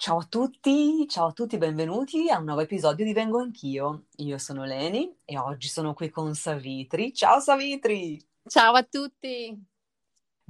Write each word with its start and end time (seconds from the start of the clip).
Ciao 0.00 0.16
a 0.16 0.24
tutti, 0.24 1.06
ciao 1.10 1.26
a 1.26 1.32
tutti, 1.32 1.58
benvenuti 1.58 2.30
a 2.30 2.38
un 2.38 2.46
nuovo 2.46 2.62
episodio 2.62 3.04
di 3.04 3.12
Vengo 3.12 3.38
Anch'io. 3.38 4.06
Io 4.16 4.38
sono 4.38 4.64
Leni 4.64 5.14
e 5.26 5.36
oggi 5.36 5.68
sono 5.68 5.92
qui 5.92 6.08
con 6.08 6.34
Savitri. 6.34 7.12
Ciao 7.12 7.38
Savitri! 7.38 8.18
Ciao 8.48 8.72
a 8.72 8.82
tutti! 8.82 9.69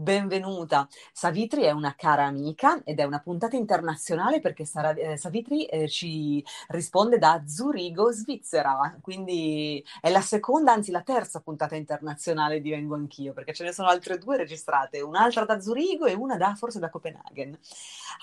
Benvenuta. 0.01 0.89
Savitri 1.13 1.65
è 1.65 1.73
una 1.73 1.95
cara 1.95 2.25
amica 2.25 2.81
ed 2.85 3.01
è 3.01 3.05
una 3.05 3.19
puntata 3.21 3.57
internazionale 3.57 4.41
perché 4.41 4.65
Sara- 4.65 4.95
eh, 4.95 5.19
Savitri 5.19 5.67
eh, 5.67 5.91
ci 5.91 6.43
risponde 6.69 7.19
da 7.19 7.43
Zurigo, 7.47 8.11
Svizzera, 8.11 8.97
quindi 9.03 9.85
è 10.01 10.09
la 10.09 10.23
seconda, 10.23 10.73
anzi 10.73 10.91
la 10.91 11.03
terza 11.03 11.41
puntata 11.41 11.77
internazionale 11.77 12.63
di 12.63 12.71
Vengo 12.71 12.95
Anch'io, 12.95 13.35
perché 13.35 13.53
ce 13.53 13.63
ne 13.65 13.73
sono 13.73 13.89
altre 13.89 14.17
due 14.17 14.39
registrate, 14.39 15.03
un'altra 15.03 15.45
da 15.45 15.61
Zurigo 15.61 16.07
e 16.07 16.15
una 16.15 16.39
da, 16.39 16.55
forse 16.55 16.79
da 16.79 16.89
Copenaghen. 16.89 17.59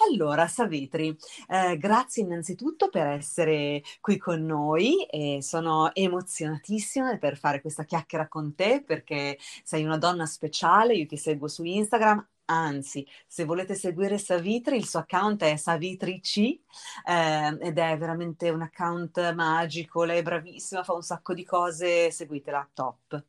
Allora, 0.10 0.48
Savitri, 0.48 1.16
eh, 1.48 1.78
grazie 1.78 2.24
innanzitutto 2.24 2.90
per 2.90 3.06
essere 3.06 3.84
qui 4.02 4.18
con 4.18 4.44
noi 4.44 5.04
e 5.06 5.44
sono 5.44 5.94
emozionatissima 5.94 7.18
per 7.18 7.38
fare 7.38 7.62
questa 7.62 7.84
chiacchiera 7.84 8.28
con 8.28 8.56
te 8.56 8.82
perché 8.84 9.38
sei 9.64 9.84
una 9.84 10.00
donna 10.00 10.26
speciale, 10.26 10.96
io 10.96 11.06
ti 11.06 11.18
seguo 11.18 11.48
su 11.48 11.66
Instagram. 11.76 12.28
Anzi, 12.50 13.06
se 13.28 13.44
volete 13.44 13.76
seguire 13.76 14.18
Savitri, 14.18 14.78
il 14.78 14.88
suo 14.88 15.00
account 15.00 15.44
è 15.44 15.58
SavitriC 15.58 16.38
eh, 16.38 17.58
ed 17.60 17.78
è 17.78 17.98
veramente 17.98 18.50
un 18.50 18.62
account 18.62 19.34
magico. 19.34 20.06
Lei 20.06 20.20
è 20.20 20.24
bravissima, 20.24 20.84
fa 20.84 20.94
un 20.94 21.02
sacco 21.02 21.34
di 21.34 21.44
cose. 21.44 22.10
Seguitela, 22.10 22.70
top. 22.74 23.26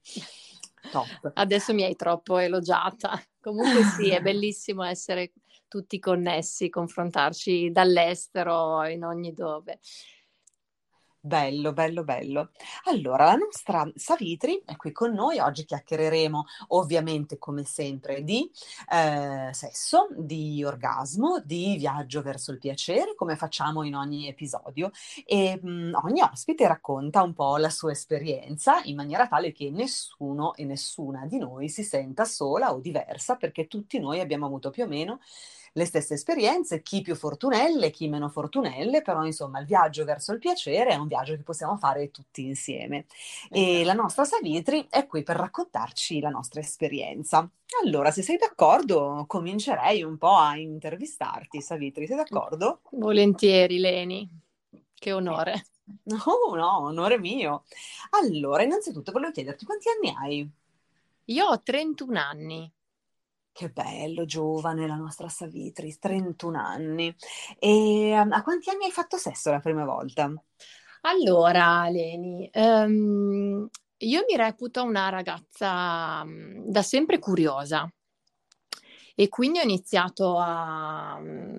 Top. 0.92 1.31
Adesso 1.34 1.75
mi 1.75 1.83
hai 1.83 1.97
troppo 1.97 2.39
elogiata. 2.39 3.20
Comunque 3.41 3.83
sì, 3.83 4.11
è 4.11 4.20
bellissimo 4.20 4.84
essere 4.84 5.33
tutti 5.66 5.98
connessi, 5.98 6.70
confrontarci 6.70 7.70
dall'estero 7.70 8.84
in 8.86 9.05
ogni 9.05 9.33
dove. 9.34 9.81
Bello, 11.21 11.73
bello, 11.73 12.05
bello. 12.05 12.51
Allora, 12.85 13.25
la 13.25 13.35
nostra 13.35 13.91
Savitri 13.97 14.63
è 14.65 14.77
qui 14.77 14.93
con 14.93 15.13
noi. 15.13 15.41
Oggi 15.41 15.65
chiacchiereremo 15.65 16.45
ovviamente, 16.69 17.39
come 17.39 17.65
sempre, 17.65 18.23
di 18.23 18.49
eh, 18.91 19.51
sesso, 19.53 20.07
di 20.17 20.63
orgasmo, 20.65 21.41
di 21.45 21.77
viaggio 21.77 22.23
verso 22.23 22.53
il 22.53 22.59
piacere, 22.59 23.15
come 23.17 23.35
facciamo 23.37 23.83
in 23.83 23.97
ogni 23.97 24.29
episodio. 24.29 24.91
E 25.27 25.59
mh, 25.61 25.99
ogni 26.05 26.23
ospite 26.23 26.67
racconta 26.69 27.23
un 27.23 27.35
po' 27.35 27.57
la 27.57 27.71
sua 27.71 27.91
esperienza 27.91 28.81
in 28.85 28.95
maniera 28.95 29.27
tale 29.27 29.51
che 29.53 29.71
nessuno 29.71 30.55
e 30.55 30.65
nessuna 30.65 31.27
di 31.27 31.39
noi 31.39 31.69
si 31.69 31.83
senta 31.83 32.25
sola 32.25 32.73
o 32.73 32.79
diversa, 32.79 33.35
perché 33.35 33.67
tutti 33.67 33.99
noi 33.99 34.21
abbiamo 34.21 34.47
avuto 34.47 34.71
più 34.71 34.85
o 34.85 34.87
meno 34.87 35.19
le 35.79 35.87
stesse 35.87 36.15
esperienze, 36.15 36.83
chi 36.83 37.01
più 37.01 37.15
fortunelle, 37.15 37.91
chi 37.91 38.09
meno 38.09 38.29
fortunelle, 38.29 39.01
però 39.01 39.25
insomma 39.25 39.61
il 39.61 39.67
viaggio 39.67 40.05
verso 40.05 40.33
il 40.33 40.39
piacere 40.39 40.91
è 40.91 40.97
un 40.97 41.07
viaggio 41.07 41.37
che 41.37 41.43
possiamo 41.43 41.79
fare 41.79 42.11
tutti 42.11 42.45
insieme. 42.45 43.07
E 43.48 43.84
la 43.84 43.95
nostra 43.95 44.25
Savitri 44.25 44.87
è 44.91 45.06
qui 45.06 45.22
per 45.22 45.37
raccontarci 45.37 46.21
la 46.21 46.28
nostra 46.28 46.61
esperienza. 46.61 47.49
Allora, 47.84 48.11
se 48.11 48.22
sei 48.22 48.37
d'accordo, 48.37 49.25
comincerei 49.27 50.03
un 50.03 50.19
po' 50.19 50.34
a 50.34 50.56
intervistarti, 50.56 51.62
Savitri, 51.62 52.06
sei 52.06 52.16
d'accordo? 52.16 52.81
Volentieri, 52.91 53.78
Leni. 53.78 54.28
Che 54.93 55.12
onore. 55.12 55.65
No, 56.03 56.55
no, 56.55 56.81
onore 56.81 57.19
mio. 57.19 57.65
Allora, 58.10 58.62
innanzitutto 58.62 59.12
volevo 59.12 59.33
chiederti 59.33 59.65
quanti 59.65 59.89
anni 59.89 60.15
hai? 60.15 60.50
Io 61.27 61.47
ho 61.47 61.62
31 61.62 62.19
anni. 62.19 62.72
Che 63.59 63.71
bello, 63.71 64.25
giovane 64.25 64.87
la 64.87 64.95
nostra 64.95 65.29
Savitri, 65.29 65.99
31 65.99 66.61
anni. 66.61 67.13
E 67.59 68.17
um, 68.17 68.31
a 68.31 68.41
quanti 68.45 68.71
anni 68.71 68.85
hai 68.85 68.93
fatto 68.93 69.17
sesso 69.17 69.51
la 69.51 69.59
prima 69.59 69.85
volta? 69.85 70.33
Allora, 71.01 71.89
Leni, 71.89 72.49
ehm, 72.53 73.69
io 73.97 74.25
mi 74.29 74.37
reputo 74.37 74.85
una 74.85 75.09
ragazza 75.09 76.23
mm, 76.25 76.69
da 76.69 76.83
sempre 76.83 77.19
curiosa 77.19 77.93
e 79.17 79.29
quindi 79.29 79.59
ho 79.59 79.63
iniziato 79.63 80.39
a, 80.39 81.19
mm, 81.19 81.57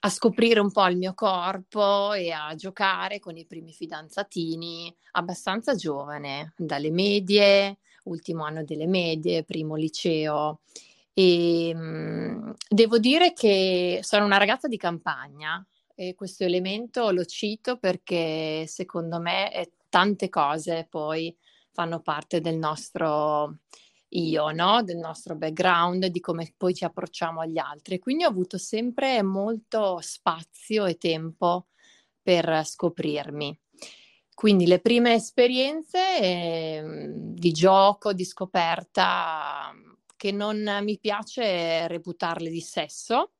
a 0.00 0.08
scoprire 0.08 0.58
un 0.58 0.72
po' 0.72 0.88
il 0.88 0.96
mio 0.96 1.14
corpo 1.14 2.14
e 2.14 2.32
a 2.32 2.52
giocare 2.56 3.20
con 3.20 3.36
i 3.36 3.46
primi 3.46 3.72
fidanzatini 3.72 4.92
abbastanza 5.12 5.76
giovane, 5.76 6.52
dalle 6.56 6.90
medie, 6.90 7.78
ultimo 8.04 8.44
anno 8.44 8.64
delle 8.64 8.86
medie, 8.86 9.44
primo 9.44 9.76
liceo. 9.76 10.60
E 11.12 11.74
mh, 11.74 12.54
devo 12.68 12.98
dire 12.98 13.32
che 13.32 14.00
sono 14.02 14.24
una 14.24 14.38
ragazza 14.38 14.68
di 14.68 14.76
campagna 14.76 15.64
e 15.94 16.14
questo 16.14 16.44
elemento 16.44 17.10
lo 17.10 17.24
cito 17.24 17.76
perché 17.76 18.64
secondo 18.66 19.20
me 19.20 19.70
tante 19.88 20.28
cose 20.28 20.86
poi 20.88 21.36
fanno 21.72 22.00
parte 22.00 22.40
del 22.40 22.56
nostro 22.56 23.58
io, 24.10 24.50
no? 24.50 24.82
del 24.82 24.96
nostro 24.96 25.36
background, 25.36 26.06
di 26.06 26.20
come 26.20 26.52
poi 26.56 26.74
ci 26.74 26.84
approcciamo 26.84 27.40
agli 27.40 27.58
altri. 27.58 27.98
Quindi 27.98 28.24
ho 28.24 28.28
avuto 28.28 28.58
sempre 28.58 29.22
molto 29.22 29.98
spazio 30.00 30.86
e 30.86 30.96
tempo 30.96 31.66
per 32.22 32.64
scoprirmi. 32.64 33.58
Quindi 34.40 34.66
le 34.66 34.80
prime 34.80 35.12
esperienze 35.12 36.18
eh, 36.18 37.10
di 37.12 37.52
gioco, 37.52 38.14
di 38.14 38.24
scoperta, 38.24 39.70
che 40.16 40.32
non 40.32 40.78
mi 40.80 40.98
piace 40.98 41.86
reputarle 41.86 42.48
di 42.48 42.62
sesso, 42.62 43.32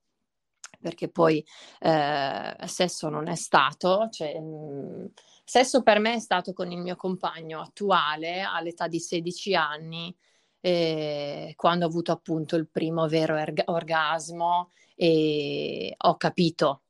perché 0.78 1.08
poi 1.08 1.42
eh, 1.78 2.54
sesso 2.66 3.08
non 3.08 3.28
è 3.28 3.34
stato, 3.34 4.10
cioè, 4.10 4.38
mh, 4.38 4.44
mm, 4.44 5.06
sesso 5.42 5.82
per 5.82 6.00
me 6.00 6.16
è 6.16 6.18
stato 6.18 6.52
con 6.52 6.70
il 6.70 6.80
mio 6.80 6.96
compagno 6.96 7.62
attuale 7.62 8.42
all'età 8.42 8.86
di 8.86 9.00
16 9.00 9.54
anni, 9.54 10.14
eh, 10.60 11.54
quando 11.56 11.86
ho 11.86 11.88
avuto 11.88 12.12
appunto 12.12 12.56
il 12.56 12.68
primo 12.68 13.08
vero 13.08 13.36
erg- 13.36 13.62
orgasmo 13.68 14.70
e 14.94 15.94
ho 15.96 16.16
capito 16.18 16.82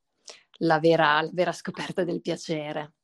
la 0.63 0.81
vera, 0.81 1.23
la 1.23 1.31
vera 1.33 1.53
scoperta 1.53 2.03
del 2.03 2.21
piacere. 2.21 2.95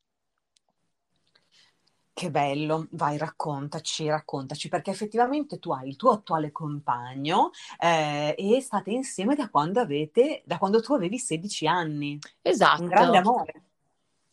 Che 2.19 2.31
bello, 2.31 2.87
vai, 2.93 3.19
raccontaci, 3.19 4.09
raccontaci, 4.09 4.71
perché 4.71 4.91
effettivamente 4.91 5.59
tu 5.59 5.71
hai 5.71 5.87
il 5.87 5.97
tuo 5.97 6.13
attuale 6.13 6.51
compagno 6.51 7.51
eh, 7.79 8.35
e 8.39 8.59
state 8.63 8.91
insieme 8.91 9.35
da 9.35 9.51
quando 9.51 9.81
avete, 9.81 10.41
da 10.47 10.57
quando 10.57 10.81
tu 10.81 10.95
avevi 10.95 11.19
16 11.19 11.67
anni. 11.67 12.19
Esatto. 12.41 12.81
Un 12.81 12.89
grande 12.89 13.19
amore. 13.19 13.63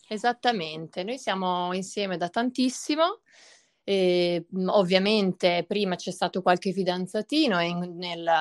Esattamente, 0.07 1.03
noi 1.03 1.17
siamo 1.17 1.73
insieme 1.73 2.15
da 2.15 2.29
tantissimo. 2.29 3.19
E, 3.83 4.45
ovviamente 4.67 5.65
prima 5.67 5.97
c'è 5.97 6.11
stato 6.11 6.41
qualche 6.41 6.71
fidanzatino 6.71 7.59
e 7.59 7.73
nel, 7.73 8.31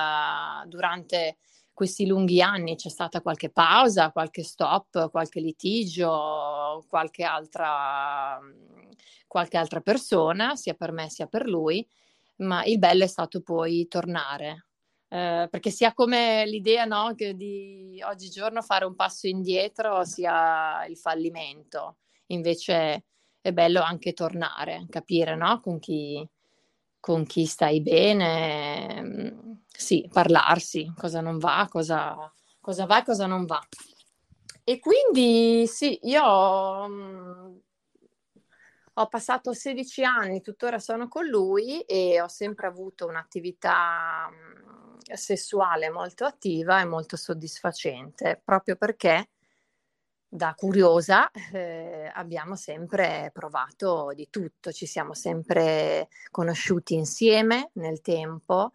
durante 0.67 1.35
questi 1.73 2.05
lunghi 2.05 2.41
anni 2.41 2.75
c'è 2.75 2.89
stata 2.89 3.21
qualche 3.21 3.49
pausa, 3.49 4.11
qualche 4.11 4.43
stop, 4.43 5.09
qualche 5.09 5.39
litigio, 5.39 6.83
qualche 6.87 7.23
altra, 7.23 8.39
qualche 9.27 9.57
altra 9.57 9.81
persona, 9.81 10.55
sia 10.55 10.75
per 10.75 10.91
me 10.91 11.09
sia 11.09 11.27
per 11.27 11.47
lui, 11.47 11.85
ma 12.37 12.63
il 12.65 12.79
bello 12.79 13.03
è 13.03 13.07
stato 13.07 13.41
poi 13.41 13.87
tornare. 13.87 14.67
Eh, 15.09 15.47
perché 15.49 15.69
sia 15.69 15.93
come 15.93 16.45
l'idea 16.47 16.85
no, 16.85 17.13
che 17.15 17.35
di 17.35 18.01
oggigiorno 18.03 18.61
fare 18.61 18.85
un 18.85 18.95
passo 18.95 19.27
indietro 19.27 20.03
sia 20.05 20.85
il 20.85 20.97
fallimento, 20.97 21.97
invece 22.27 23.05
è 23.41 23.51
bello 23.51 23.81
anche 23.81 24.13
tornare, 24.13 24.85
capire 24.89 25.35
no, 25.35 25.59
con 25.61 25.79
chi, 25.79 26.27
con 27.03 27.25
chi 27.25 27.45
stai 27.45 27.81
bene, 27.81 29.01
mm, 29.01 29.51
sì, 29.67 30.07
parlarsi, 30.09 30.93
cosa 30.95 31.19
non 31.19 31.37
va, 31.37 31.67
cosa, 31.69 32.31
cosa 32.61 32.85
va 32.85 32.99
e 32.99 33.03
cosa 33.03 33.25
non 33.25 33.43
va. 33.45 33.61
E 34.63 34.79
quindi 34.79 35.67
sì, 35.67 35.99
io 36.03 36.87
mh, 36.87 36.93
mm, 36.93 37.55
ho 38.93 39.07
passato 39.07 39.51
16 39.51 40.05
anni, 40.05 40.39
tuttora 40.39 40.79
sono 40.79 41.09
con 41.09 41.25
lui 41.25 41.81
e 41.81 42.21
ho 42.21 42.29
sempre 42.29 42.67
avuto 42.67 43.05
un'attività 43.05 44.29
mh, 44.31 45.11
mm, 45.11 45.13
sessuale 45.13 45.89
molto 45.89 46.23
attiva 46.23 46.79
e 46.79 46.85
molto 46.85 47.17
soddisfacente, 47.17 48.41
proprio 48.41 48.77
perché 48.77 49.27
da 50.33 50.55
curiosa 50.55 51.29
eh, 51.51 52.09
abbiamo 52.11 52.55
sempre 52.55 53.29
provato 53.31 54.13
di 54.15 54.29
tutto, 54.31 54.71
ci 54.71 54.87
siamo 54.87 55.13
sempre 55.13 56.07
conosciuti 56.31 56.95
insieme 56.95 57.69
nel 57.73 58.01
tempo, 58.01 58.71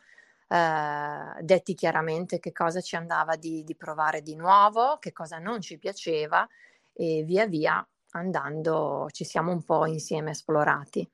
eh, 0.46 1.42
detti 1.42 1.74
chiaramente 1.74 2.38
che 2.38 2.52
cosa 2.52 2.80
ci 2.80 2.94
andava 2.94 3.34
di, 3.34 3.64
di 3.64 3.74
provare 3.74 4.22
di 4.22 4.36
nuovo, 4.36 4.98
che 5.00 5.10
cosa 5.12 5.38
non 5.38 5.60
ci 5.60 5.78
piaceva 5.78 6.46
e 6.92 7.24
via 7.24 7.46
via 7.48 7.84
andando 8.10 9.08
ci 9.10 9.24
siamo 9.24 9.50
un 9.50 9.64
po' 9.64 9.84
insieme 9.86 10.30
esplorati. 10.30 11.10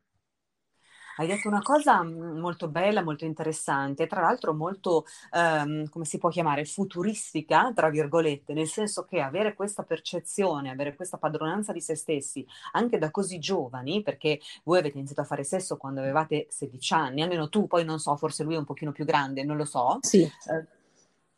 Hai 1.17 1.27
detto 1.29 1.49
una 1.49 1.63
cosa 1.63 2.03
mm, 2.03 2.39
molto 2.39 2.69
bella, 2.69 3.03
molto 3.03 3.25
interessante, 3.25 4.07
tra 4.07 4.21
l'altro 4.21 4.53
molto, 4.53 5.07
ehm, 5.33 5.89
come 5.89 6.05
si 6.05 6.19
può 6.19 6.29
chiamare, 6.29 6.65
futuristica, 6.65 7.73
tra 7.75 7.89
virgolette, 7.89 8.53
nel 8.53 8.67
senso 8.67 9.05
che 9.05 9.21
avere 9.21 9.55
questa 9.55 9.85
percezione, 9.85 10.71
avere 10.71 10.97
questa 10.97 11.17
padronanza 11.17 11.73
di 11.73 11.81
se 11.81 11.95
stessi, 11.95 12.45
anche 12.73 12.99
da 12.99 13.11
così 13.11 13.39
giovani, 13.39 14.03
perché 14.03 14.41
voi 14.65 14.79
avete 14.79 14.99
iniziato 14.99 15.21
a 15.21 15.25
fare 15.25 15.45
sesso 15.45 15.77
quando 15.77 16.01
avevate 16.01 16.47
16 16.51 16.95
anni, 16.95 17.23
almeno 17.23 17.49
tu, 17.49 17.67
poi 17.67 17.85
non 17.85 18.01
so, 18.01 18.17
forse 18.17 18.43
lui 18.43 18.55
è 18.55 18.59
un 18.59 18.65
pochino 18.65 18.91
più 18.91 19.05
grande, 19.05 19.45
non 19.45 19.57
lo 19.57 19.65
so. 19.65 19.99
Sì. 20.01 20.23
Eh, 20.23 20.67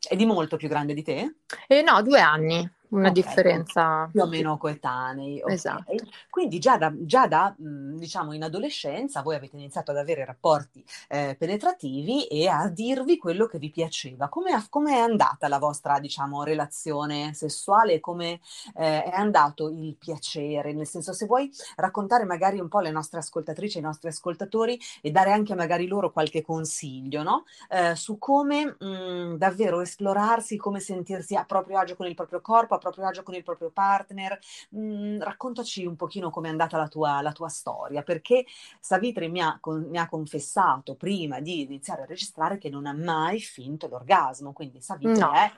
è 0.07 0.15
di 0.15 0.25
molto 0.25 0.57
più 0.57 0.69
grande 0.69 0.93
di 0.93 1.03
te? 1.03 1.35
Eh, 1.67 1.81
no, 1.81 2.01
due 2.01 2.19
anni 2.19 2.76
una 2.89 3.09
okay, 3.09 3.11
differenza 3.11 4.07
più 4.11 4.21
o 4.21 4.27
meno 4.27 4.57
coetanei. 4.57 5.41
Okay. 5.41 5.53
Esatto. 5.53 5.95
Quindi 6.29 6.59
già 6.59 6.77
da, 6.77 6.91
già 6.95 7.27
da 7.27 7.53
mhmm, 7.57 7.97
diciamo 7.97 8.33
in 8.33 8.43
adolescenza 8.43 9.21
voi 9.21 9.35
avete 9.35 9.55
iniziato 9.55 9.91
ad 9.91 9.97
avere 9.97 10.25
rapporti 10.25 10.83
eh, 11.09 11.35
penetrativi 11.37 12.25
e 12.27 12.47
a 12.47 12.67
dirvi 12.69 13.17
quello 13.17 13.45
che 13.47 13.57
vi 13.57 13.69
piaceva. 13.69 14.29
Come, 14.29 14.51
è 14.51 14.97
andata 14.97 15.47
la 15.47 15.59
vostra 15.59 15.99
diciamo 15.99 16.43
relazione 16.43 17.33
sessuale? 17.33 17.99
Come 17.99 18.39
eh, 18.75 19.03
è 19.03 19.13
andato 19.13 19.69
il 19.69 19.95
piacere? 19.97 20.73
Nel 20.73 20.87
senso 20.87 21.13
se 21.13 21.25
vuoi 21.25 21.51
raccontare 21.75 22.25
magari 22.25 22.59
un 22.59 22.67
po' 22.67 22.79
le 22.79 22.91
nostre 22.91 23.19
ascoltatrici, 23.19 23.79
i 23.79 23.81
nostri 23.81 24.09
ascoltatori 24.09 24.79
e 25.01 25.11
dare 25.11 25.31
anche 25.31 25.55
magari 25.55 25.87
loro 25.87 26.11
qualche 26.11 26.41
consiglio 26.41 27.23
no? 27.23 27.43
eh, 27.69 27.95
su 27.95 28.17
come 28.17 28.75
mh, 28.79 28.85
mhmm, 28.85 29.37
davvero 29.37 29.81
esplorarsi, 29.81 30.57
come 30.57 30.79
sentirsi 30.79 31.35
a 31.35 31.45
proprio 31.45 31.77
agio 31.79 31.95
con 31.95 32.07
il 32.07 32.15
proprio 32.15 32.41
corpo 32.41 32.76
a 32.77 32.79
proprio 32.79 33.05
agio 33.05 33.23
con 33.23 33.35
il 33.35 33.43
proprio 33.43 33.69
partner. 33.69 34.39
Mm, 34.75 35.19
raccontaci 35.21 35.85
un 35.85 35.95
pochino 35.95 36.29
com'è 36.29 36.49
andata 36.49 36.77
la 36.77 36.87
tua, 36.87 37.21
la 37.21 37.31
tua 37.31 37.49
storia, 37.49 38.03
perché 38.03 38.45
Savitri 38.79 39.29
mi 39.29 39.41
ha, 39.41 39.57
con, 39.59 39.87
mi 39.89 39.97
ha, 39.97 40.07
confessato 40.07 40.95
prima 40.95 41.39
di 41.39 41.61
iniziare 41.61 42.03
a 42.03 42.05
registrare 42.05 42.57
che 42.57 42.69
non 42.69 42.85
ha 42.85 42.93
mai 42.93 43.39
finto 43.39 43.87
l'orgasmo, 43.87 44.53
quindi 44.53 44.81
Savitri 44.81 45.19
no. 45.19 45.33
è 45.33 45.51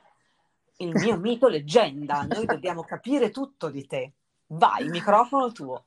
il 0.78 0.94
mio 0.96 1.18
mito 1.18 1.48
leggenda, 1.48 2.24
noi 2.24 2.46
dobbiamo 2.46 2.84
capire 2.84 3.30
tutto 3.30 3.70
di 3.70 3.86
te. 3.86 4.14
Vai, 4.48 4.88
microfono 4.90 5.52
tuo. 5.52 5.86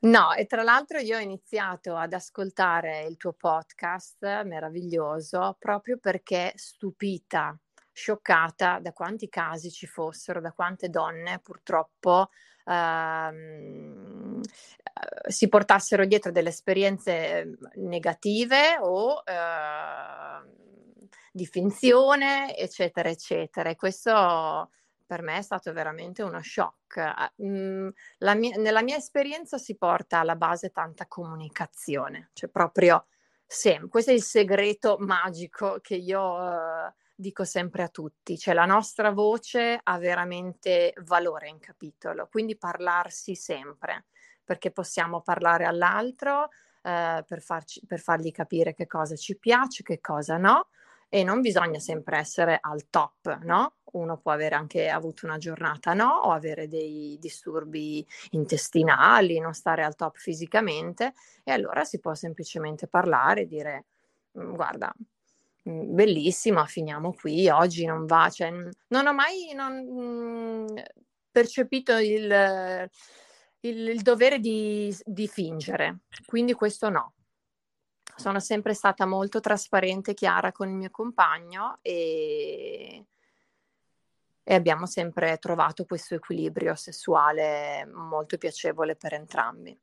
No, 0.00 0.32
e 0.32 0.46
tra 0.46 0.62
l'altro 0.62 0.98
io 0.98 1.16
ho 1.16 1.20
iniziato 1.20 1.96
ad 1.96 2.12
ascoltare 2.12 3.04
il 3.06 3.16
tuo 3.16 3.32
podcast 3.32 4.44
meraviglioso 4.44 5.56
proprio 5.58 5.98
perché 5.98 6.52
stupita 6.54 7.58
scioccata 7.98 8.78
da 8.78 8.92
quanti 8.92 9.28
casi 9.28 9.72
ci 9.72 9.86
fossero, 9.86 10.40
da 10.40 10.52
quante 10.52 10.88
donne 10.88 11.40
purtroppo 11.40 12.30
ehm, 12.64 14.40
eh, 14.40 15.30
si 15.30 15.48
portassero 15.48 16.06
dietro 16.06 16.30
delle 16.30 16.50
esperienze 16.50 17.40
ehm, 17.40 17.58
negative 17.74 18.78
o 18.80 19.22
eh, 19.26 20.46
di 21.32 21.44
finzione, 21.46 22.56
eccetera, 22.56 23.08
eccetera. 23.08 23.68
E 23.68 23.74
questo 23.74 24.70
per 25.04 25.22
me 25.22 25.38
è 25.38 25.42
stato 25.42 25.72
veramente 25.72 26.22
uno 26.22 26.40
shock. 26.40 27.32
Mm, 27.42 27.88
mia, 28.18 28.56
nella 28.58 28.82
mia 28.82 28.96
esperienza 28.96 29.58
si 29.58 29.76
porta 29.76 30.20
alla 30.20 30.36
base 30.36 30.70
tanta 30.70 31.06
comunicazione, 31.08 32.30
cioè 32.32 32.48
proprio 32.48 33.06
sempre. 33.44 33.88
Questo 33.88 34.12
è 34.12 34.14
il 34.14 34.22
segreto 34.22 34.98
magico 35.00 35.78
che 35.80 35.96
io 35.96 36.20
uh, 36.20 36.92
dico 37.20 37.44
sempre 37.44 37.82
a 37.82 37.88
tutti, 37.88 38.38
cioè 38.38 38.54
la 38.54 38.64
nostra 38.64 39.10
voce 39.10 39.80
ha 39.82 39.98
veramente 39.98 40.94
valore 41.02 41.48
in 41.48 41.58
capitolo, 41.58 42.28
quindi 42.30 42.56
parlarsi 42.56 43.34
sempre, 43.34 44.06
perché 44.44 44.70
possiamo 44.70 45.20
parlare 45.20 45.64
all'altro 45.64 46.50
eh, 46.82 47.24
per, 47.26 47.42
farci, 47.42 47.84
per 47.86 47.98
fargli 47.98 48.30
capire 48.30 48.72
che 48.72 48.86
cosa 48.86 49.16
ci 49.16 49.36
piace, 49.36 49.82
che 49.82 50.00
cosa 50.00 50.36
no, 50.36 50.68
e 51.08 51.24
non 51.24 51.40
bisogna 51.40 51.80
sempre 51.80 52.18
essere 52.18 52.58
al 52.60 52.88
top, 52.88 53.40
no? 53.42 53.78
Uno 53.94 54.18
può 54.18 54.30
avere 54.30 54.54
anche 54.54 54.88
avuto 54.88 55.26
una 55.26 55.38
giornata 55.38 55.94
no, 55.94 56.20
o 56.24 56.30
avere 56.30 56.68
dei 56.68 57.16
disturbi 57.18 58.06
intestinali, 58.30 59.40
non 59.40 59.54
stare 59.54 59.82
al 59.82 59.96
top 59.96 60.16
fisicamente, 60.18 61.14
e 61.42 61.50
allora 61.50 61.82
si 61.84 61.98
può 61.98 62.14
semplicemente 62.14 62.86
parlare 62.86 63.40
e 63.40 63.46
dire 63.48 63.86
mm, 64.38 64.54
guarda, 64.54 64.94
bellissima, 65.68 66.64
finiamo 66.66 67.12
qui, 67.12 67.48
oggi 67.48 67.84
non 67.84 68.06
va, 68.06 68.28
cioè, 68.30 68.50
non 68.50 69.06
ho 69.06 69.12
mai 69.12 69.52
non, 69.54 69.74
mh, 69.74 70.00
mhmm, 70.00 70.82
percepito 71.30 71.96
il, 71.96 72.90
il, 73.60 73.88
il 73.88 74.02
dovere 74.02 74.38
di, 74.38 74.94
di, 75.04 75.28
fingere, 75.28 76.00
quindi 76.26 76.52
questo 76.54 76.88
no. 76.88 77.12
Sono 78.16 78.40
sempre 78.40 78.74
stata 78.74 79.06
molto 79.06 79.38
trasparente 79.38 80.10
e 80.10 80.14
chiara 80.14 80.50
con 80.50 80.68
il 80.68 80.74
mio 80.74 80.90
compagno 80.90 81.78
e, 81.82 83.06
e 84.42 84.54
abbiamo 84.54 84.86
sempre 84.86 85.38
trovato 85.38 85.84
questo 85.84 86.16
equilibrio 86.16 86.74
sessuale 86.74 87.84
molto 87.86 88.36
piacevole 88.36 88.96
per 88.96 89.12
entrambi. 89.12 89.78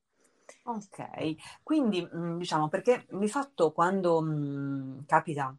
Ok, 0.64 1.62
quindi 1.64 2.02
mhmm, 2.12 2.38
diciamo 2.38 2.68
perché 2.70 3.06
di 3.12 3.30
fatto 3.30 3.72
quando 3.72 4.22
mh, 4.22 5.06
capita 5.06 5.56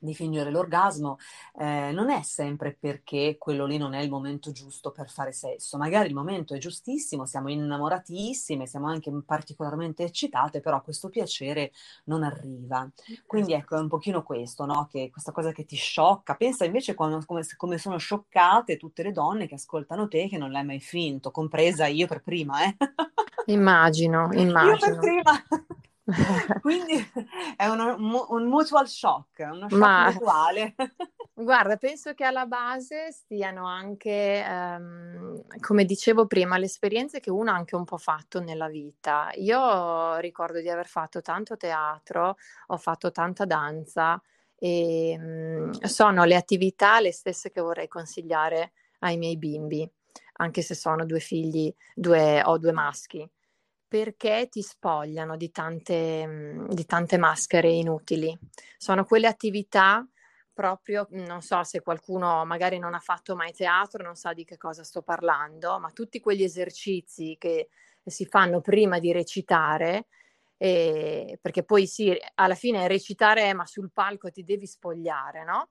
di 0.00 0.14
fingere 0.14 0.50
l'orgasmo, 0.50 1.18
eh, 1.58 1.92
non 1.92 2.10
è 2.10 2.22
sempre 2.22 2.76
perché 2.78 3.36
quello 3.38 3.66
lì 3.66 3.76
non 3.76 3.92
è 3.92 4.00
il 4.00 4.08
momento 4.08 4.50
giusto 4.50 4.90
per 4.90 5.10
fare 5.10 5.32
sesso. 5.32 5.76
Magari 5.76 6.08
il 6.08 6.14
momento 6.14 6.54
è 6.54 6.58
giustissimo, 6.58 7.26
siamo 7.26 7.50
innamoratissime, 7.50 8.66
siamo 8.66 8.88
anche 8.88 9.12
particolarmente 9.24 10.02
eccitate, 10.04 10.60
però 10.60 10.80
questo 10.82 11.10
piacere 11.10 11.72
non 12.04 12.22
arriva. 12.22 12.88
Quindi 13.26 13.52
ecco, 13.52 13.76
è 13.76 13.80
un 13.80 13.88
pochino 13.88 14.22
questo, 14.22 14.64
no? 14.64 14.88
Che 14.90 15.10
questa 15.10 15.32
cosa 15.32 15.52
che 15.52 15.64
ti 15.64 15.76
sciocca. 15.76 16.34
Pensa 16.34 16.64
invece 16.64 16.94
quando, 16.94 17.22
come, 17.26 17.42
come, 17.56 17.78
sono 17.78 17.98
scioccate 17.98 18.78
tutte 18.78 19.02
le 19.02 19.12
donne 19.12 19.46
che 19.46 19.54
ascoltano 19.54 20.08
te 20.08 20.28
che 20.28 20.38
non 20.38 20.50
l'hai 20.50 20.64
mai 20.64 20.80
finto, 20.80 21.30
compresa 21.30 21.86
io 21.86 22.06
per 22.06 22.22
prima, 22.22 22.64
eh? 22.64 22.76
Immagino, 23.46 24.30
immagino. 24.32 24.68
Io 24.70 24.78
per 24.78 24.98
prima. 24.98 25.78
Quindi 26.60 26.94
è 27.56 27.66
uno, 27.66 27.96
un 28.30 28.46
mutual 28.46 28.88
shock, 28.88 29.38
uno 29.38 29.68
shock 29.68 29.72
Ma... 29.72 30.10
mutuale. 30.10 30.74
Guarda, 31.32 31.76
penso 31.76 32.12
che 32.12 32.24
alla 32.24 32.46
base 32.46 33.12
stiano 33.12 33.66
anche, 33.66 34.44
um, 34.46 35.42
come 35.60 35.84
dicevo 35.84 36.26
prima, 36.26 36.58
le 36.58 36.66
esperienze 36.66 37.20
che 37.20 37.30
uno 37.30 37.50
ha 37.50 37.54
anche 37.54 37.76
un 37.76 37.84
po' 37.84 37.96
fatto 37.96 38.40
nella 38.40 38.68
vita. 38.68 39.30
Io 39.34 40.16
ricordo 40.16 40.60
di 40.60 40.68
aver 40.68 40.86
fatto 40.86 41.22
tanto 41.22 41.56
teatro, 41.56 42.36
ho 42.66 42.76
fatto 42.76 43.10
tanta 43.10 43.46
danza 43.46 44.20
e 44.58 45.16
um, 45.18 45.70
sono 45.80 46.24
le 46.24 46.36
attività 46.36 47.00
le 47.00 47.12
stesse 47.12 47.50
che 47.50 47.62
vorrei 47.62 47.88
consigliare 47.88 48.72
ai 49.00 49.16
miei 49.16 49.38
bimbi, 49.38 49.90
anche 50.34 50.60
se 50.60 50.74
sono 50.74 51.06
due 51.06 51.20
figli, 51.20 51.74
due, 51.94 52.42
ho 52.44 52.58
due 52.58 52.72
maschi 52.72 53.26
perché 53.90 54.46
ti 54.48 54.62
spogliano 54.62 55.36
di 55.36 55.50
tante, 55.50 56.24
mhmm, 56.24 56.68
di 56.68 56.84
tante 56.86 57.18
maschere 57.18 57.68
inutili. 57.70 58.36
Sono 58.78 59.04
quelle 59.04 59.26
attività 59.26 60.06
proprio, 60.52 61.08
non 61.10 61.42
so 61.42 61.64
se 61.64 61.80
qualcuno 61.82 62.44
magari 62.44 62.78
non 62.78 62.94
ha 62.94 63.00
fatto 63.00 63.34
mai 63.34 63.52
teatro, 63.52 64.04
non 64.04 64.14
sa 64.14 64.32
di 64.32 64.44
che 64.44 64.56
cosa 64.58 64.84
sto 64.84 65.02
parlando, 65.02 65.80
ma 65.80 65.90
tutti 65.90 66.20
quegli 66.20 66.44
esercizi 66.44 67.36
che 67.38 67.68
si 68.04 68.26
fanno 68.26 68.60
prima 68.60 69.00
di 69.00 69.10
recitare, 69.12 70.06
eh, 70.56 71.36
perché 71.40 71.64
poi 71.64 71.86
sì, 71.88 72.16
alla 72.34 72.54
fine 72.54 72.86
recitare, 72.86 73.52
ma 73.54 73.66
sul 73.66 73.90
palco 73.92 74.30
ti 74.30 74.44
devi 74.44 74.66
spogliare, 74.66 75.42
no? 75.44 75.70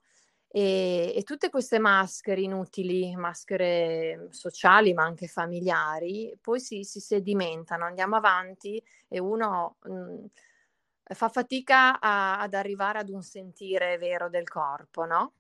E, 0.52 1.14
e, 1.16 1.24
tutte 1.24 1.50
queste 1.52 1.78
maschere 1.78 2.42
inutili, 2.42 3.16
maschere 3.16 4.30
sociali 4.32 4.94
ma 4.94 5.04
anche 5.04 5.28
familiari, 5.28 6.36
poi 6.42 6.60
si, 6.60 6.84
si 6.84 7.00
sedimentano, 7.00 7.86
andiamo 7.86 8.16
avanti 8.16 8.84
e 9.08 9.20
uno 9.20 9.78
mh, 9.84 9.92
mhmm, 9.92 10.26
fa 11.04 11.30
fatica 11.30 12.00
a, 12.00 12.40
ad 12.40 12.56
arrivare 12.56 13.00
ad 13.00 13.10
un 13.10 13.22
sentire 13.22 13.98
vero 14.00 14.28
del 14.30 14.48
corpo, 14.48 15.06
no? 15.06 15.34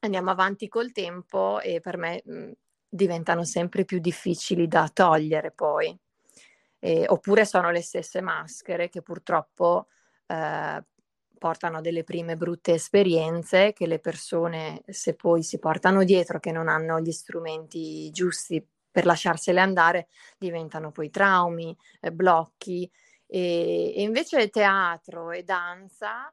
Andiamo 0.00 0.30
avanti 0.30 0.68
col 0.68 0.92
tempo 0.92 1.60
e 1.60 1.80
per 1.80 1.98
me 1.98 2.22
mh, 2.24 2.32
mhmm, 2.32 2.52
diventano 2.88 3.44
sempre 3.44 3.84
più 3.84 3.98
difficili 3.98 4.66
da 4.66 4.88
togliere 4.90 5.50
poi. 5.50 5.96
E, 6.78 7.04
oppure 7.08 7.44
sono 7.44 7.70
le 7.70 7.82
stesse 7.82 8.22
maschere 8.22 8.88
che 8.88 9.02
purtroppo 9.02 9.88
eh, 10.26 10.82
portano 11.38 11.80
delle 11.80 12.04
prime 12.04 12.36
brutte 12.36 12.72
esperienze 12.74 13.72
che 13.72 13.86
le 13.86 13.98
persone, 13.98 14.82
se 14.86 15.14
poi 15.14 15.42
si 15.42 15.58
portano 15.58 16.04
dietro, 16.04 16.40
che 16.40 16.52
non 16.52 16.68
hanno 16.68 17.00
gli 17.00 17.12
strumenti 17.12 18.10
giusti 18.10 18.64
per 18.90 19.06
lasciarsele 19.06 19.60
andare, 19.60 20.08
diventano 20.36 20.90
poi 20.90 21.10
traumi, 21.10 21.76
eh, 22.00 22.12
blocchi. 22.12 22.90
E, 23.26 23.94
e 23.96 24.02
invece 24.02 24.48
teatro 24.50 25.30
e 25.30 25.42
danza 25.42 26.32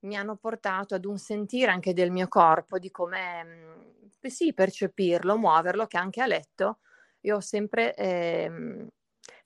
mi 0.00 0.16
hanno 0.16 0.36
portato 0.36 0.94
ad 0.94 1.04
un 1.04 1.18
sentire 1.18 1.70
anche 1.70 1.92
del 1.92 2.10
mio 2.10 2.28
corpo, 2.28 2.78
di 2.78 2.90
come 2.90 3.44
mm, 3.44 3.80
sì, 4.22 4.52
percepirlo, 4.54 5.36
muoverlo, 5.36 5.86
che 5.86 5.98
anche 5.98 6.22
a 6.22 6.26
letto 6.26 6.78
io 7.26 7.36
ho 7.36 7.40
sempre 7.40 7.94
eh, 7.94 8.50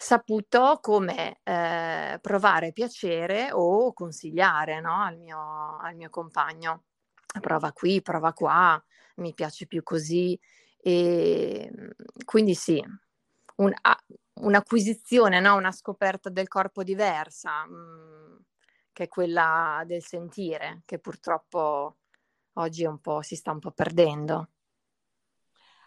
saputo 0.02 0.78
come 0.80 1.40
eh, 1.42 2.18
provare 2.22 2.72
piacere 2.72 3.50
o 3.52 3.92
consigliare 3.92 4.80
no, 4.80 5.02
al, 5.02 5.18
mio, 5.18 5.76
al 5.78 5.94
mio 5.94 6.08
compagno. 6.08 6.84
Prova 7.38 7.70
qui, 7.72 8.00
prova 8.00 8.32
qua, 8.32 8.82
mi 9.16 9.34
piace 9.34 9.66
più 9.66 9.82
così. 9.82 10.38
E 10.78 11.70
mm, 11.70 11.90
quindi 12.24 12.54
sì, 12.54 12.82
un, 13.56 13.72
un'acquisizione, 14.40 15.38
no? 15.38 15.56
una 15.56 15.70
scoperta 15.70 16.30
del 16.30 16.48
corpo 16.48 16.82
diversa. 16.82 17.66
Mh, 17.66 17.74
mm, 17.74 18.36
che 18.92 19.04
è 19.04 19.08
quella 19.08 19.82
del 19.86 20.02
sentire, 20.02 20.82
che 20.86 20.98
purtroppo 20.98 21.96
oggi 22.54 22.84
un 22.84 22.98
si 23.22 23.36
sta 23.36 23.52
un 23.52 23.58
po' 23.58 23.70
perdendo. 23.70 24.48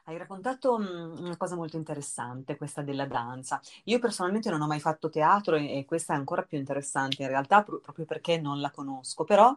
Hai 0.05 0.17
raccontato 0.17 0.77
mh, 0.77 1.15
una 1.19 1.37
cosa 1.37 1.55
molto 1.55 1.77
interessante, 1.77 2.57
questa 2.57 2.81
della 2.81 3.05
danza. 3.05 3.61
Io 3.85 3.99
personalmente 3.99 4.49
non 4.49 4.61
ho 4.61 4.67
mai 4.67 4.79
fatto 4.79 5.09
teatro 5.09 5.55
e, 5.55 5.85
questa 5.87 6.13
è 6.13 6.17
ancora 6.17 6.43
più 6.43 6.57
interessante 6.57 7.21
in 7.23 7.29
realtà, 7.29 7.63
pr- 7.63 7.79
proprio 7.81 8.05
perché 8.05 8.39
non 8.39 8.59
la 8.59 8.69
conosco, 8.71 9.23
però 9.23 9.55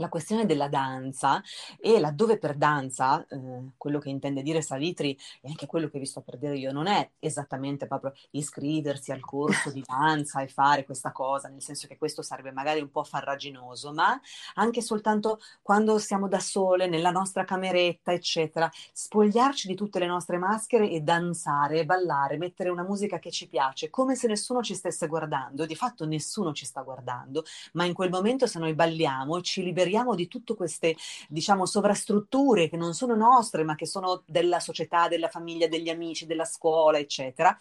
la 0.00 0.08
questione 0.08 0.46
della 0.46 0.68
danza 0.68 1.42
e 1.78 2.00
laddove 2.00 2.38
per 2.38 2.56
danza, 2.56 3.24
eh, 3.28 3.36
quello 3.76 3.98
che 3.98 4.08
intende 4.08 4.42
dire 4.42 4.62
Savitri 4.62 5.16
e 5.42 5.48
anche 5.48 5.66
quello 5.66 5.88
che 5.88 5.98
vi 5.98 6.06
sto 6.06 6.22
per 6.22 6.38
dire 6.38 6.56
io, 6.56 6.72
non 6.72 6.86
è 6.86 7.10
esattamente 7.18 7.86
proprio 7.86 8.14
iscriversi 8.30 9.12
al 9.12 9.20
corso 9.20 9.70
di 9.70 9.84
danza 9.86 10.40
e 10.40 10.48
fare 10.48 10.84
questa 10.84 11.12
cosa, 11.12 11.48
nel 11.48 11.62
senso 11.62 11.86
che 11.86 11.98
questo 11.98 12.22
sarebbe 12.22 12.50
magari 12.50 12.80
un 12.80 12.90
po' 12.90 13.04
farraginoso, 13.04 13.92
ma 13.92 14.18
anche 14.54 14.80
soltanto 14.80 15.38
quando 15.62 15.98
siamo 15.98 16.28
da 16.28 16.40
sole, 16.40 16.88
nella 16.88 17.10
nostra 17.10 17.44
cameretta, 17.44 18.12
eccetera, 18.12 18.70
spogliarci 18.92 19.68
di 19.68 19.74
tutte 19.74 19.98
le 19.98 20.06
nostre 20.06 20.38
maschere 20.38 20.90
e 20.90 21.02
danzare, 21.02 21.84
ballare, 21.84 22.38
mettere 22.38 22.70
una 22.70 22.82
musica 22.82 23.18
che 23.18 23.30
ci 23.30 23.46
piace, 23.46 23.90
come 23.90 24.14
se 24.14 24.26
nessuno 24.26 24.62
ci 24.62 24.74
stesse 24.74 25.06
guardando. 25.06 25.66
Di 25.66 25.76
fatto 25.76 26.06
nessuno 26.06 26.54
ci 26.54 26.64
sta 26.64 26.80
guardando, 26.80 27.44
ma 27.74 27.84
in 27.84 27.92
quel 27.92 28.08
momento 28.08 28.46
se 28.46 28.58
noi 28.58 28.74
balliamo 28.74 29.42
ci 29.42 29.62
liberiamo 29.62 29.89
liberiamo 29.90 30.14
di 30.14 30.28
tutte 30.28 30.54
queste, 30.54 30.96
diciamo, 31.28 31.66
sovrastrutture 31.66 32.68
che 32.68 32.76
non 32.76 32.94
sono 32.94 33.16
nostre, 33.16 33.64
ma 33.64 33.74
che 33.74 33.86
sono 33.86 34.22
della 34.26 34.60
società, 34.60 35.08
della 35.08 35.28
famiglia, 35.28 35.66
degli 35.66 35.88
amici, 35.88 36.26
della 36.26 36.44
scuola, 36.44 36.98
eccetera. 36.98 37.56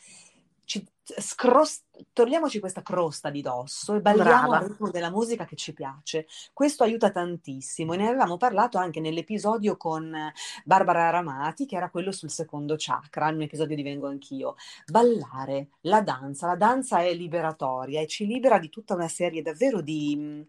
Ci, 0.64 0.86
scros- 1.04 1.86
togliamoci 2.14 2.60
questa 2.60 2.84
crosta 2.84 3.32
di 3.32 3.42
dosso 3.42 3.96
e 3.96 4.02
balliamo 4.02 4.52
al 4.52 4.68
ritmo 4.68 4.92
della 4.92 5.10
musica 5.10 5.44
che 5.46 5.56
ci 5.56 5.74
piace. 5.74 6.28
Questo 6.54 6.84
aiuta 6.84 7.10
tantissimo 7.10 7.94
e 7.94 7.98
ne 7.98 8.08
avevamo 8.08 8.38
parlato 8.38 8.78
anche 8.78 9.00
nell'episodio 9.00 9.78
con 9.78 10.16
Barbara 10.64 11.10
Ramati, 11.10 11.66
che 11.66 11.76
era 11.76 11.90
quello 11.90 12.12
sul 12.12 12.30
secondo 12.30 12.76
chakra, 12.78 13.30
un 13.30 13.42
episodio 13.42 13.76
di 13.76 13.82
Vengo 13.82 14.08
Anch'io. 14.08 14.54
Ballare, 14.86 15.70
la 15.82 16.02
danza, 16.02 16.46
la 16.46 16.56
danza 16.56 17.02
è 17.02 17.12
liberatoria 17.16 18.02
e 18.02 18.06
ci 18.06 18.28
libera 18.28 18.60
di 18.60 18.70
tutta 18.70 18.94
una 18.94 19.08
serie 19.08 19.42
davvero 19.42 19.82
di 19.82 20.46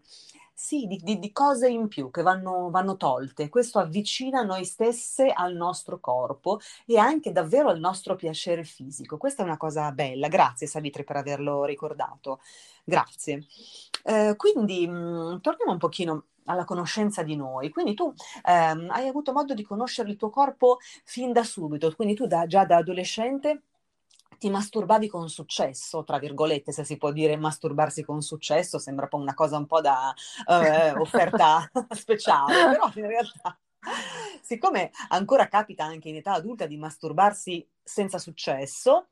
sì, 0.61 0.85
di, 0.85 0.97
di, 1.01 1.17
di, 1.17 1.31
cose 1.31 1.67
in 1.69 1.87
più 1.87 2.11
che 2.11 2.21
vanno, 2.21 2.69
vanno, 2.69 2.95
tolte. 2.95 3.49
Questo 3.49 3.79
avvicina 3.79 4.43
noi 4.43 4.63
stesse 4.63 5.31
al 5.31 5.55
nostro 5.55 5.99
corpo 5.99 6.59
e 6.85 6.99
anche 6.99 7.31
davvero 7.31 7.69
al 7.69 7.79
nostro 7.79 8.15
piacere 8.15 8.63
fisico. 8.63 9.17
Questa 9.17 9.41
è 9.41 9.45
una 9.45 9.57
cosa 9.57 9.91
bella. 9.91 10.27
Grazie 10.27 10.67
Savitri 10.67 11.03
per 11.03 11.15
averlo 11.15 11.65
ricordato. 11.65 12.41
Grazie. 12.83 13.47
Eh, 14.03 14.35
quindi 14.37 14.87
mh, 14.87 14.93
mm, 14.93 15.37
torniamo 15.39 15.71
un 15.71 15.79
pochino 15.79 16.25
alla 16.45 16.63
conoscenza 16.63 17.23
di 17.23 17.35
noi. 17.35 17.71
Quindi 17.71 17.95
tu 17.95 18.13
ehm, 18.45 18.91
hai 18.91 19.07
avuto 19.07 19.33
modo 19.33 19.55
di 19.55 19.63
conoscere 19.63 20.11
il 20.11 20.15
tuo 20.15 20.29
corpo 20.29 20.77
fin 21.03 21.31
da 21.31 21.43
subito, 21.43 21.91
quindi 21.95 22.13
tu 22.13 22.27
da, 22.27 22.45
già 22.45 22.65
da 22.65 22.77
adolescente 22.77 23.63
ti 24.41 24.49
masturbavi 24.49 25.07
con 25.07 25.29
successo, 25.29 26.03
tra 26.03 26.17
virgolette, 26.17 26.71
se 26.71 26.83
si 26.83 26.97
può 26.97 27.11
dire 27.11 27.37
masturbarsi 27.37 28.03
con 28.03 28.23
successo, 28.23 28.79
sembra 28.79 29.05
poi 29.07 29.21
una 29.21 29.35
cosa 29.35 29.57
un 29.57 29.67
po' 29.67 29.81
da 29.81 30.11
eh, 30.47 30.93
offerta 30.93 31.69
speciale, 31.93 32.71
però 32.71 32.91
in 32.95 33.05
realtà, 33.05 33.55
siccome 34.41 34.89
ancora 35.09 35.47
capita 35.47 35.83
anche 35.83 36.09
in 36.09 36.15
età 36.15 36.33
adulta 36.33 36.65
di 36.65 36.75
masturbarsi 36.75 37.69
senza 37.83 38.17
successo, 38.17 39.09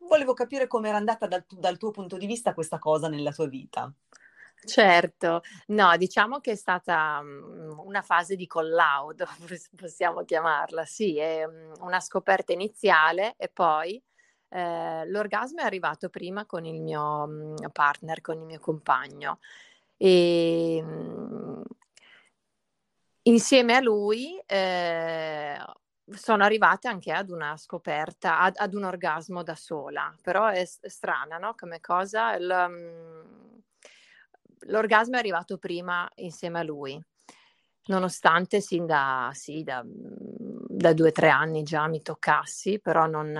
volevo 0.00 0.34
capire 0.34 0.66
come 0.66 0.88
era 0.88 0.98
andata 0.98 1.26
dal, 1.26 1.46
dal 1.48 1.78
tuo 1.78 1.90
punto 1.90 2.18
di 2.18 2.26
vista 2.26 2.52
questa 2.52 2.78
cosa 2.78 3.08
nella 3.08 3.32
tua 3.32 3.46
vita. 3.46 3.90
Certo, 4.62 5.40
no, 5.68 5.96
diciamo 5.96 6.40
che 6.40 6.50
è 6.50 6.56
stata 6.56 7.20
um, 7.22 7.80
una 7.82 8.02
fase 8.02 8.36
di 8.36 8.46
collaudo, 8.46 9.24
possiamo 9.74 10.22
chiamarla, 10.22 10.84
sì, 10.84 11.16
è 11.16 11.46
um, 11.46 11.72
una 11.80 12.00
scoperta 12.00 12.52
iniziale 12.52 13.36
e 13.38 13.48
poi 13.48 14.02
eh, 14.56 15.06
l'orgasmo 15.08 15.60
è 15.60 15.64
arrivato 15.64 16.08
prima 16.08 16.46
con 16.46 16.64
il 16.64 16.80
mio 16.80 17.26
mhmm, 17.26 17.70
partner, 17.72 18.22
con 18.22 18.38
il 18.40 18.46
mio 18.46 18.58
compagno. 18.58 19.38
E, 19.98 20.82
mh, 20.82 21.62
insieme 23.22 23.74
a 23.74 23.80
lui 23.80 24.40
eh, 24.46 25.58
sono 26.10 26.44
arrivata 26.44 26.88
anche 26.88 27.12
ad 27.12 27.28
una 27.28 27.56
scoperta, 27.58 28.40
ad, 28.40 28.54
ad, 28.56 28.72
un 28.72 28.84
orgasmo 28.84 29.42
da 29.42 29.54
sola, 29.54 30.14
però 30.22 30.46
è, 30.46 30.64
strana, 30.64 31.36
no? 31.36 31.54
Come 31.54 31.80
cosa, 31.80 32.34
il, 32.34 32.48
um, 32.48 33.62
l'orgasmo 34.68 35.16
è 35.16 35.18
arrivato 35.18 35.58
prima 35.58 36.08
insieme 36.16 36.60
a 36.60 36.62
lui, 36.62 36.98
nonostante 37.86 38.62
sin 38.62 38.86
da, 38.86 39.30
sì, 39.34 39.62
da, 39.62 39.82
da 39.84 40.92
due 40.94 41.08
o 41.08 41.12
tre 41.12 41.28
anni 41.28 41.62
già 41.62 41.86
mi 41.88 42.00
toccassi, 42.00 42.78
però 42.80 43.06
non, 43.06 43.34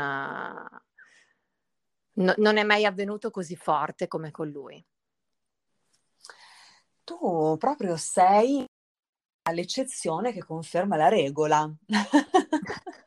no, 2.16 2.34
non 2.36 2.56
è 2.56 2.62
mai 2.62 2.84
avvenuto 2.84 3.30
così 3.30 3.56
forte 3.56 4.08
come 4.08 4.30
con 4.30 4.48
lui. 4.48 4.84
Tu 7.04 7.56
proprio 7.58 7.96
sei 7.96 8.64
l'eccezione 9.52 10.32
che 10.32 10.42
conferma 10.44 10.96
la 10.96 11.08
regola. 11.08 11.72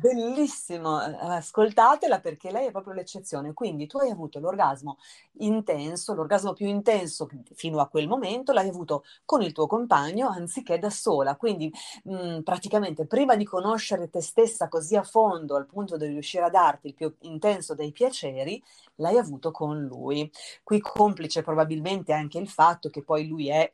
Bellissimo, 0.00 0.96
ascoltatela 0.98 2.20
perché 2.20 2.50
lei 2.52 2.66
è 2.68 2.70
proprio 2.70 2.92
l'eccezione. 2.94 3.52
Quindi 3.52 3.86
tu 3.86 3.98
hai 3.98 4.10
avuto 4.10 4.38
l'orgasmo 4.38 4.98
intenso, 5.38 6.14
l'orgasmo 6.14 6.52
più 6.52 6.66
intenso 6.66 7.28
fino 7.54 7.80
a 7.80 7.88
quel 7.88 8.06
momento 8.08 8.52
l'hai 8.52 8.68
avuto 8.68 9.04
con 9.24 9.42
il 9.42 9.52
tuo 9.52 9.66
compagno 9.66 10.28
anziché 10.28 10.78
da 10.78 10.90
sola. 10.90 11.36
Quindi 11.36 11.72
mh, 12.04 12.40
praticamente 12.42 13.06
prima 13.06 13.34
di 13.36 13.44
conoscere 13.44 14.08
te 14.10 14.20
stessa 14.20 14.68
così 14.68 14.96
a 14.96 15.02
fondo 15.02 15.56
al 15.56 15.66
punto 15.66 15.96
di 15.96 16.06
riuscire 16.06 16.44
a 16.44 16.50
darti 16.50 16.88
il 16.88 16.94
più 16.94 17.12
intenso 17.20 17.74
dei 17.74 17.90
piaceri, 17.92 18.62
l'hai 18.96 19.18
avuto 19.18 19.50
con 19.50 19.80
lui. 19.82 20.30
Qui 20.62 20.80
complice 20.80 21.42
probabilmente 21.42 22.12
anche 22.12 22.38
il 22.38 22.48
fatto 22.48 22.90
che 22.90 23.02
poi 23.02 23.26
lui 23.26 23.48
è 23.48 23.72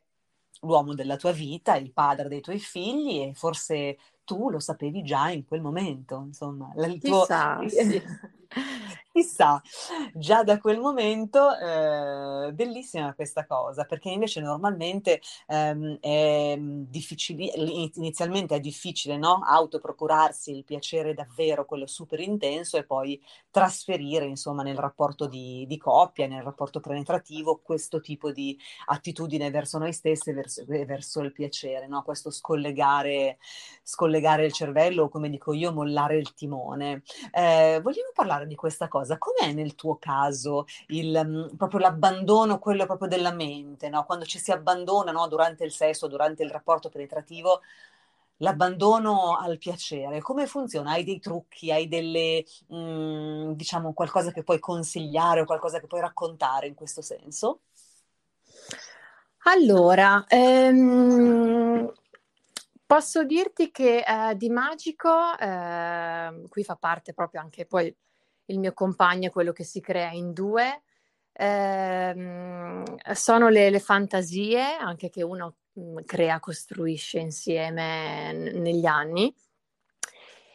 l'uomo 0.61 0.93
della 0.93 1.15
tua 1.15 1.31
vita, 1.31 1.75
il 1.75 1.91
padre 1.93 2.27
dei 2.27 2.41
tuoi 2.41 2.59
figli 2.59 3.21
e 3.21 3.33
forse 3.33 3.97
tu 4.29 4.51
lo 4.51 4.59
sapevi 4.59 5.01
già 5.01 5.31
in 5.31 5.43
quel 5.47 5.59
momento, 5.59 6.23
insomma. 6.27 6.71
Il 6.75 6.99
tuo... 6.99 7.21
Chissà, 7.21 7.59
sì. 7.67 7.99
Chissà, 9.19 9.61
già 10.13 10.43
da 10.43 10.59
quel 10.59 10.79
momento 10.79 11.53
eh, 11.53 12.53
bellissima 12.53 13.13
questa 13.13 13.45
cosa, 13.45 13.83
perché 13.83 14.09
invece 14.09 14.39
normalmente 14.39 15.19
ehm, 15.47 15.97
è 15.99 16.55
difficile, 16.57 17.51
inizialmente 17.95 18.55
è 18.55 18.61
difficile, 18.61 19.17
no? 19.17 19.41
Autoprocurarsi 19.43 20.55
il 20.55 20.63
piacere 20.63 21.13
davvero, 21.13 21.65
quello 21.65 21.85
super 21.85 22.21
intenso, 22.21 22.77
e 22.77 22.85
poi 22.85 23.21
trasferire, 23.51 24.23
insomma, 24.23 24.63
nel 24.63 24.77
rapporto 24.77 25.27
di, 25.27 25.65
di 25.67 25.77
coppia, 25.77 26.25
nel 26.25 26.43
rapporto 26.43 26.79
penetrativo, 26.79 27.59
questo 27.61 27.99
tipo 27.99 28.31
di 28.31 28.57
attitudine 28.85 29.49
verso 29.51 29.77
noi 29.79 29.91
stessi 29.91 30.29
e 30.29 30.33
verso, 30.33 30.63
verso, 30.65 31.19
il 31.19 31.33
piacere, 31.33 31.87
no? 31.87 32.03
Questo 32.03 32.29
scollegare, 32.31 33.37
scollegare 33.83 34.45
il 34.45 34.53
cervello, 34.53 35.03
o 35.03 35.09
come 35.09 35.29
dico 35.29 35.51
io, 35.51 35.73
mollare 35.73 36.15
il 36.17 36.33
timone. 36.33 37.03
Eh, 37.33 37.81
vogliamo 37.83 38.11
parlare 38.13 38.47
di 38.47 38.55
questa 38.55 38.87
cosa? 38.87 39.07
Cosa. 39.09 39.17
Com'è 39.17 39.51
nel 39.53 39.75
tuo 39.75 39.97
caso 39.97 40.65
il, 40.87 41.19
mm, 41.23 41.55
proprio 41.55 41.79
l'abbandono, 41.79 42.59
quello 42.59 42.85
proprio 42.85 43.07
della 43.07 43.31
mente, 43.31 43.89
no? 43.89 44.05
quando 44.05 44.25
ci 44.25 44.37
si 44.39 44.51
abbandona 44.51 45.11
no? 45.11 45.27
durante 45.27 45.63
il 45.63 45.71
sesso, 45.71 46.07
durante 46.07 46.43
il 46.43 46.51
rapporto 46.51 46.89
penetrativo, 46.89 47.61
l'abbandono 48.37 49.37
al 49.37 49.57
piacere, 49.57 50.21
come 50.21 50.47
funziona? 50.47 50.91
Hai 50.91 51.03
dei 51.03 51.19
trucchi, 51.19 51.71
hai 51.71 51.87
delle, 51.87 52.45
mh, 52.67 52.75
mm, 52.77 53.51
diciamo, 53.53 53.93
qualcosa 53.93 54.31
che 54.31 54.43
puoi 54.43 54.59
consigliare 54.59 55.41
o 55.41 55.45
qualcosa 55.45 55.79
che 55.79 55.87
puoi 55.87 56.01
raccontare 56.01 56.67
in 56.67 56.75
questo 56.75 57.01
senso? 57.01 57.61
Allora, 59.43 60.25
ehm, 60.27 61.91
posso 62.85 63.23
dirti 63.23 63.71
che 63.71 64.03
eh, 64.05 64.35
di 64.35 64.49
magico, 64.49 65.09
eh, 65.37 66.43
qui 66.49 66.63
fa 66.63 66.75
parte 66.75 67.13
proprio 67.13 67.41
anche 67.41 67.65
poi 67.65 67.95
il 68.49 68.59
mio 68.59 68.73
compagno, 68.73 69.29
quello 69.29 69.51
che 69.51 69.63
si 69.63 69.79
crea 69.81 70.11
in 70.11 70.33
due, 70.33 70.83
eh, 71.33 72.83
sono 73.13 73.49
le, 73.49 73.69
le, 73.69 73.79
fantasie, 73.79 74.61
anche 74.61 75.09
che 75.09 75.23
uno 75.23 75.55
mh, 75.73 76.01
crea, 76.05 76.39
costruisce 76.39 77.19
insieme 77.19 78.33
n- 78.33 78.61
negli 78.61 78.85
anni. 78.85 79.33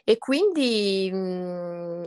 E 0.03 0.17
quindi 0.17 1.09
mh, 1.11 2.05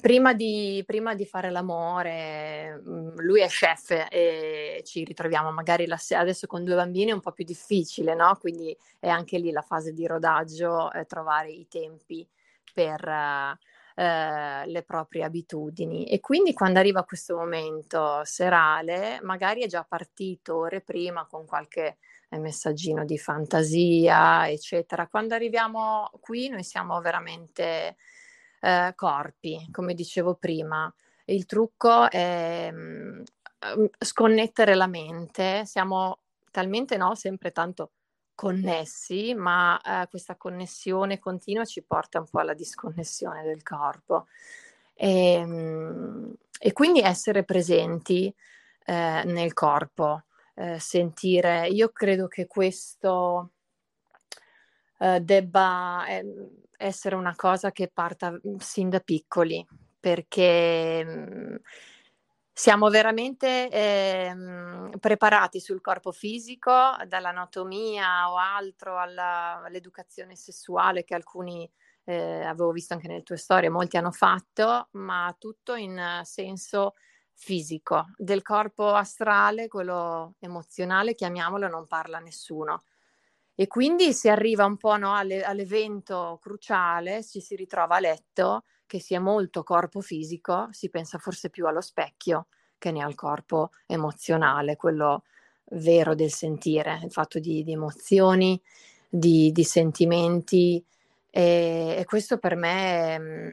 Prima 0.00 0.32
di, 0.32 0.82
prima 0.86 1.14
di, 1.14 1.26
fare 1.26 1.50
l'amore, 1.50 2.80
mm, 2.86 3.16
lui 3.16 3.40
è 3.40 3.48
chef 3.48 4.06
e 4.10 4.82
ci 4.84 5.02
ritroviamo 5.02 5.50
magari 5.50 5.86
la 5.86 5.96
sera, 5.96 6.20
adesso 6.20 6.46
con 6.46 6.62
due 6.62 6.76
bambini 6.76 7.10
è 7.10 7.14
un 7.14 7.20
po' 7.20 7.32
più 7.32 7.44
difficile, 7.44 8.14
no? 8.14 8.36
Quindi 8.40 8.76
è 9.00 9.08
anche 9.08 9.38
lì 9.38 9.50
la 9.50 9.62
fase 9.62 9.92
di 9.92 10.06
rodaggio, 10.06 10.92
eh, 10.92 11.04
trovare 11.04 11.50
i 11.50 11.66
tempi 11.68 12.26
per 12.72 13.58
eh, 13.98 14.64
le 14.66 14.82
proprie 14.84 15.24
abitudini. 15.24 16.04
E 16.06 16.20
quindi 16.20 16.52
quando 16.52 16.78
arriva 16.78 17.02
questo 17.02 17.34
momento 17.34 18.20
serale, 18.22 19.18
magari 19.22 19.64
è 19.64 19.66
già 19.66 19.82
partito 19.82 20.56
ore 20.56 20.82
prima 20.82 21.26
con 21.26 21.44
qualche 21.46 21.98
eh, 22.28 22.38
messaggino 22.38 23.04
di 23.04 23.18
fantasia, 23.18 24.48
eccetera. 24.48 25.08
Quando 25.08 25.34
arriviamo 25.34 26.12
qui 26.20 26.48
noi 26.48 26.62
siamo 26.62 27.00
veramente 27.00 27.96
eh, 28.60 28.92
corpi, 28.94 29.68
come 29.72 29.94
dicevo 29.94 30.36
prima. 30.36 30.92
Il 31.24 31.44
trucco 31.46 32.08
è 32.08 32.70
mh, 32.70 33.22
mm, 33.78 33.84
sconnettere 33.98 34.76
la 34.76 34.86
mente, 34.86 35.66
siamo 35.66 36.20
talmente 36.52 36.96
no, 36.96 37.16
sempre 37.16 37.50
tanto 37.50 37.90
connessi, 38.38 39.34
ma 39.34 39.80
eh, 39.80 40.06
questa 40.08 40.36
connessione 40.36 41.18
continua 41.18 41.64
ci 41.64 41.82
porta 41.82 42.20
un 42.20 42.26
po' 42.30 42.38
alla 42.38 42.54
disconnessione 42.54 43.42
del 43.42 43.64
corpo. 43.64 44.28
E, 44.94 45.44
mh, 45.44 46.34
e 46.60 46.72
quindi 46.72 47.00
essere 47.00 47.42
presenti 47.42 48.32
eh, 48.84 49.22
nel 49.24 49.52
corpo, 49.54 50.22
eh, 50.54 50.78
sentire, 50.78 51.66
io 51.66 51.88
credo 51.88 52.28
che 52.28 52.46
questo 52.46 53.50
eh, 55.00 55.20
debba 55.20 56.06
eh, 56.06 56.24
essere 56.76 57.16
una 57.16 57.34
cosa 57.34 57.72
che 57.72 57.88
parta 57.88 58.30
mhmm, 58.30 58.56
sin 58.58 58.88
da 58.88 59.00
piccoli, 59.00 59.66
perché 59.98 61.04
mh, 61.04 61.60
siamo 62.58 62.88
veramente 62.88 63.70
eh, 63.70 64.34
preparati 64.98 65.60
sul 65.60 65.80
corpo 65.80 66.10
fisico, 66.10 66.72
dall'anatomia 67.06 68.32
o 68.32 68.36
altro 68.36 68.98
alla, 68.98 69.62
all'educazione 69.62 70.34
sessuale 70.34 71.04
che 71.04 71.14
alcuni 71.14 71.70
eh, 72.02 72.42
avevo 72.42 72.72
visto 72.72 72.94
anche 72.94 73.06
nelle 73.06 73.22
tue 73.22 73.36
storie, 73.36 73.68
molti 73.68 73.96
hanno 73.96 74.10
fatto, 74.10 74.88
ma 74.94 75.32
tutto 75.38 75.76
in 75.76 76.20
senso 76.24 76.94
fisico. 77.32 78.06
Del 78.16 78.42
corpo 78.42 78.92
astrale, 78.92 79.68
quello 79.68 80.34
emozionale, 80.40 81.14
chiamiamolo, 81.14 81.68
non 81.68 81.86
parla 81.86 82.18
nessuno. 82.18 82.82
E 83.54 83.68
quindi 83.68 84.12
si 84.12 84.28
arriva 84.28 84.64
un 84.64 84.76
po' 84.76 84.96
no, 84.96 85.14
alle, 85.14 85.44
all'evento 85.44 86.40
cruciale, 86.42 87.22
ci 87.22 87.40
si 87.40 87.54
ritrova 87.54 87.94
a 87.94 88.00
letto, 88.00 88.64
che 88.88 88.98
sia 88.98 89.20
molto 89.20 89.62
corpo 89.62 90.00
fisico, 90.00 90.68
si 90.72 90.88
pensa 90.88 91.18
forse 91.18 91.50
più 91.50 91.66
allo 91.66 91.82
specchio 91.82 92.46
che 92.78 92.90
ne 92.90 93.02
al 93.02 93.14
corpo 93.14 93.70
emozionale, 93.86 94.76
quello 94.76 95.22
vero 95.72 96.14
del 96.14 96.32
sentire, 96.32 97.00
il 97.04 97.12
fatto 97.12 97.38
di, 97.38 97.62
di 97.62 97.72
emozioni, 97.72 98.60
di, 99.08 99.52
di 99.52 99.64
sentimenti. 99.64 100.82
E, 101.30 101.96
e, 101.98 102.04
questo 102.06 102.38
per 102.38 102.56
me 102.56 103.52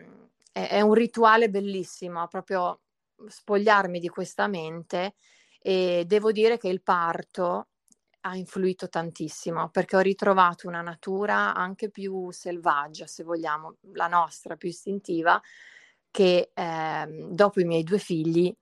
è, 0.52 0.68
è 0.70 0.82
un 0.82 0.94
rituale 0.94 1.50
bellissimo, 1.50 2.28
proprio 2.28 2.80
spogliarmi 3.28 4.00
di 4.00 4.08
questa 4.08 4.48
mente 4.48 5.16
e 5.60 6.04
devo 6.06 6.32
dire 6.32 6.58
che 6.58 6.70
il 6.70 6.82
parto 6.82 7.68
ha 8.28 8.36
influito 8.36 8.90
tantissimo 8.90 9.70
perché 9.70 9.96
ho 9.96 10.00
ritrovato 10.00 10.68
una 10.68 10.82
natura 10.82 11.54
anche 11.54 11.90
più 11.90 12.32
selvaggia, 12.32 13.06
se 13.06 13.24
vogliamo, 13.24 13.78
la 13.94 14.08
nostra, 14.08 14.56
più 14.56 14.70
istintiva, 14.70 15.40
che 16.10 16.52
eh, 16.54 17.28
dopo 17.30 17.60
i 17.60 17.66
miei 17.66 17.84
due 17.84 18.00
figli 18.00 18.54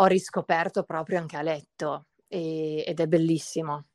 ho 0.00 0.06
riscoperto 0.06 0.84
proprio 0.84 1.18
anche 1.18 1.36
a 1.36 1.42
letto 1.42 2.06
e, 2.28 2.84
ed 2.86 3.00
è 3.00 3.06
bellissimo. 3.06 3.86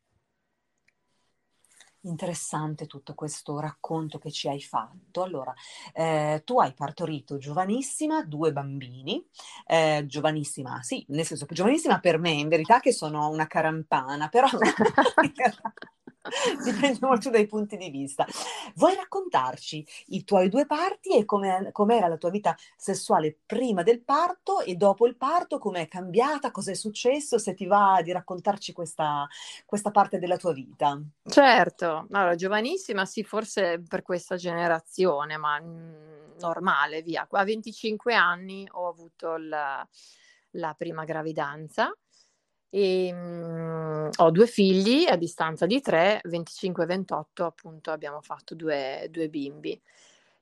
Interessante 2.06 2.86
tutto 2.86 3.14
questo 3.16 3.60
racconto 3.62 4.20
che 4.20 4.30
ci 4.30 4.50
hai 4.50 4.60
fatto. 4.62 5.22
Allora, 5.24 5.54
eh, 5.94 6.42
tu 6.44 6.60
hai 6.60 6.74
partorito 6.74 7.38
giovanissima 7.38 8.22
due 8.24 8.52
bambini, 8.52 9.26
eh, 9.66 10.04
giovanissima, 10.06 10.82
sì, 10.82 11.06
nel 11.10 11.26
senso 11.26 11.46
che 11.46 11.56
giovanissima 11.56 12.00
per 12.02 12.18
me, 12.20 12.32
in 12.32 12.50
verità 12.50 12.82
che 12.82 12.92
sono 12.92 13.30
una 13.30 13.48
carampana, 13.48 14.28
però 14.28 14.48
dipende 16.64 17.00
molto 17.02 17.30
dai 17.30 17.46
punti 17.46 17.78
di 17.78 17.90
vista. 17.90 18.26
Vuoi 18.76 18.96
raccontarci 18.96 19.86
i 20.08 20.24
tuoi 20.24 20.50
due 20.50 20.66
parti 20.66 21.18
e 21.18 21.26
come 21.26 21.72
era 21.90 22.08
la 22.08 22.18
tua 22.18 22.30
vita 22.30 22.56
sessuale 22.78 23.38
prima 23.46 23.84
del 23.84 24.02
parto 24.02 24.62
e 24.62 24.76
dopo 24.76 25.06
il 25.06 25.18
parto, 25.18 25.58
com'è 25.58 25.88
cambiata, 25.88 26.52
cosa 26.52 26.72
è 26.72 26.76
successo, 26.76 27.38
se 27.38 27.54
ti 27.54 27.66
va 27.66 28.02
di 28.04 28.12
raccontarci 28.12 28.74
questa, 28.74 29.28
questa 29.66 29.92
parte 29.92 30.20
della 30.20 30.38
tua 30.38 30.54
vita? 30.54 31.02
Certo, 31.24 32.08
allora 32.12 32.36
giovanissima 32.36 33.06
sì, 33.06 33.24
forse 33.24 33.82
per 33.88 34.02
questa 34.02 34.36
generazione, 34.36 35.38
ma 35.38 35.60
mh, 35.60 36.36
normale, 36.40 37.02
via. 37.02 37.28
A 37.30 37.44
25 37.44 38.14
anni 38.14 38.68
ho 38.72 38.88
avuto 38.88 39.38
la, 39.38 39.88
la 40.52 40.74
prima 40.78 41.04
gravidanza 41.04 41.94
e, 42.76 43.14
mh, 43.14 44.10
ho 44.18 44.32
due 44.32 44.48
figli 44.48 45.06
a 45.06 45.16
distanza 45.16 45.68
di 45.68 45.80
tre, 45.80 46.20
25 46.24 46.84
e 46.84 46.88
28, 46.88 47.46
appunto 47.46 47.92
abbiamo 47.92 48.20
fatto 48.22 48.56
due, 48.56 49.08
due 49.12 49.30
bimbi. 49.30 49.80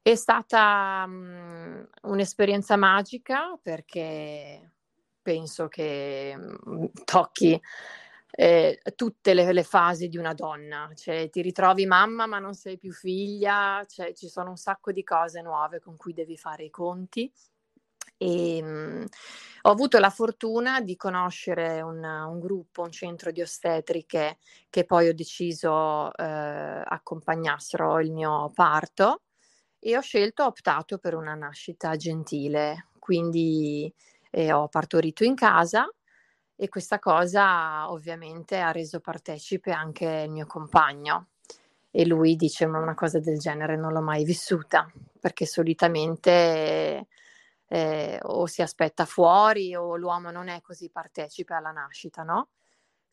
È 0.02 0.16
stata 0.16 1.06
mh, 1.06 1.90
un'esperienza 2.04 2.78
magica 2.78 3.60
perché 3.62 4.72
penso 5.22 5.68
che 5.68 6.34
mh, 6.38 6.86
tocchi 7.04 7.60
eh, 8.32 8.80
tutte 8.96 9.34
le, 9.34 9.52
le, 9.52 9.64
fasi 9.64 10.08
di 10.08 10.18
una 10.18 10.34
donna, 10.34 10.90
cioè 10.96 11.30
ti 11.30 11.42
ritrovi 11.42 11.86
mamma 11.86 12.28
ma 12.28 12.40
non 12.40 12.54
sei 12.54 12.78
più 12.78 12.94
figlia, 12.94 13.84
cioè, 13.90 14.14
ci 14.14 14.30
sono 14.30 14.52
un 14.52 14.58
sacco 14.58 14.94
di 14.94 15.04
cose 15.04 15.42
nuove 15.42 15.82
con 15.82 15.98
cui 15.98 16.14
devi 16.14 16.38
fare 16.38 16.64
i 16.64 16.70
conti 16.70 17.30
e 18.22 18.62
mh, 18.62 19.06
ho 19.64 19.70
avuto 19.72 19.98
la 20.00 20.12
fortuna 20.12 20.80
di 20.82 20.96
conoscere 20.96 21.82
un, 21.82 22.04
un, 22.04 22.40
gruppo, 22.40 22.84
un 22.84 22.92
centro 22.92 23.32
di 23.32 23.42
ostetriche 23.42 24.38
che 24.70 24.86
poi 24.86 25.08
ho 25.08 25.14
deciso 25.14 26.14
eh, 26.16 26.84
accompagnassero 26.86 28.00
il 28.00 28.12
mio 28.12 28.52
parto 28.54 29.22
e 29.80 29.98
ho 29.98 30.02
scelto, 30.02 30.44
ho 30.44 30.48
optato 30.48 31.00
per 31.00 31.16
una 31.16 31.34
nascita 31.34 31.96
gentile, 31.96 32.90
quindi 33.00 33.92
eh, 34.30 34.52
ho 34.52 34.68
partorito 34.68 35.24
in 35.24 35.34
casa 35.34 35.92
e 36.56 36.70
questa 36.70 37.00
cosa 37.00 37.92
ovviamente 37.92 38.60
ha 38.60 38.72
reso 38.72 39.00
partecipe 39.00 39.72
anche 39.72 40.06
il 40.26 40.32
mio 40.32 40.46
compagno. 40.46 41.30
E 41.90 42.06
lui 42.06 42.36
dice 42.36 42.68
ma 42.68 42.80
una 42.80 42.94
cosa 42.94 43.20
del 43.20 43.38
genere 43.38 43.76
non 43.76 43.92
l'ho 43.92 44.02
mai 44.02 44.24
vissuta 44.24 44.90
perché 45.20 45.46
solitamente 45.46 46.32
eh, 46.32 47.08
o 48.24 48.46
si 48.48 48.62
aspetta 48.62 49.06
fuori 49.06 49.76
o 49.76 49.96
l'uomo 49.96 50.32
non 50.32 50.48
è 50.50 50.62
così 50.62 50.90
partecipe 50.90 51.54
alla 51.54 51.72
nascita, 51.72 52.24
no? 52.24 52.50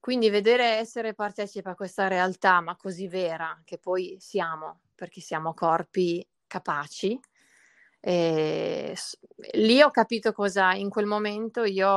Quindi 0.00 0.30
vedere 0.30 0.64
essere 0.76 1.14
partecipe 1.14 1.70
a 1.70 1.74
questa 1.74 2.08
realtà, 2.08 2.60
ma 2.60 2.76
così 2.76 3.08
vera, 3.08 3.60
che 3.64 3.78
poi 3.78 4.16
siamo, 4.20 4.80
perché 4.94 5.20
siamo 5.20 5.54
corpi 5.54 6.26
capaci, 6.46 7.18
eh, 8.00 8.96
lì 9.54 9.82
ho 9.82 9.90
capito 9.90 10.32
cosa, 10.32 10.72
in 10.74 10.88
quel 10.88 11.06
momento 11.06 11.64
io 11.64 11.88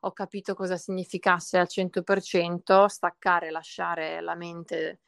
ho 0.00 0.12
capito 0.12 0.54
cosa 0.54 0.76
significasse 0.76 1.58
al 1.58 1.68
100% 1.68 2.86
staccare, 2.86 3.50
lasciare 3.50 4.20
la 4.20 4.34
mente 4.36 5.00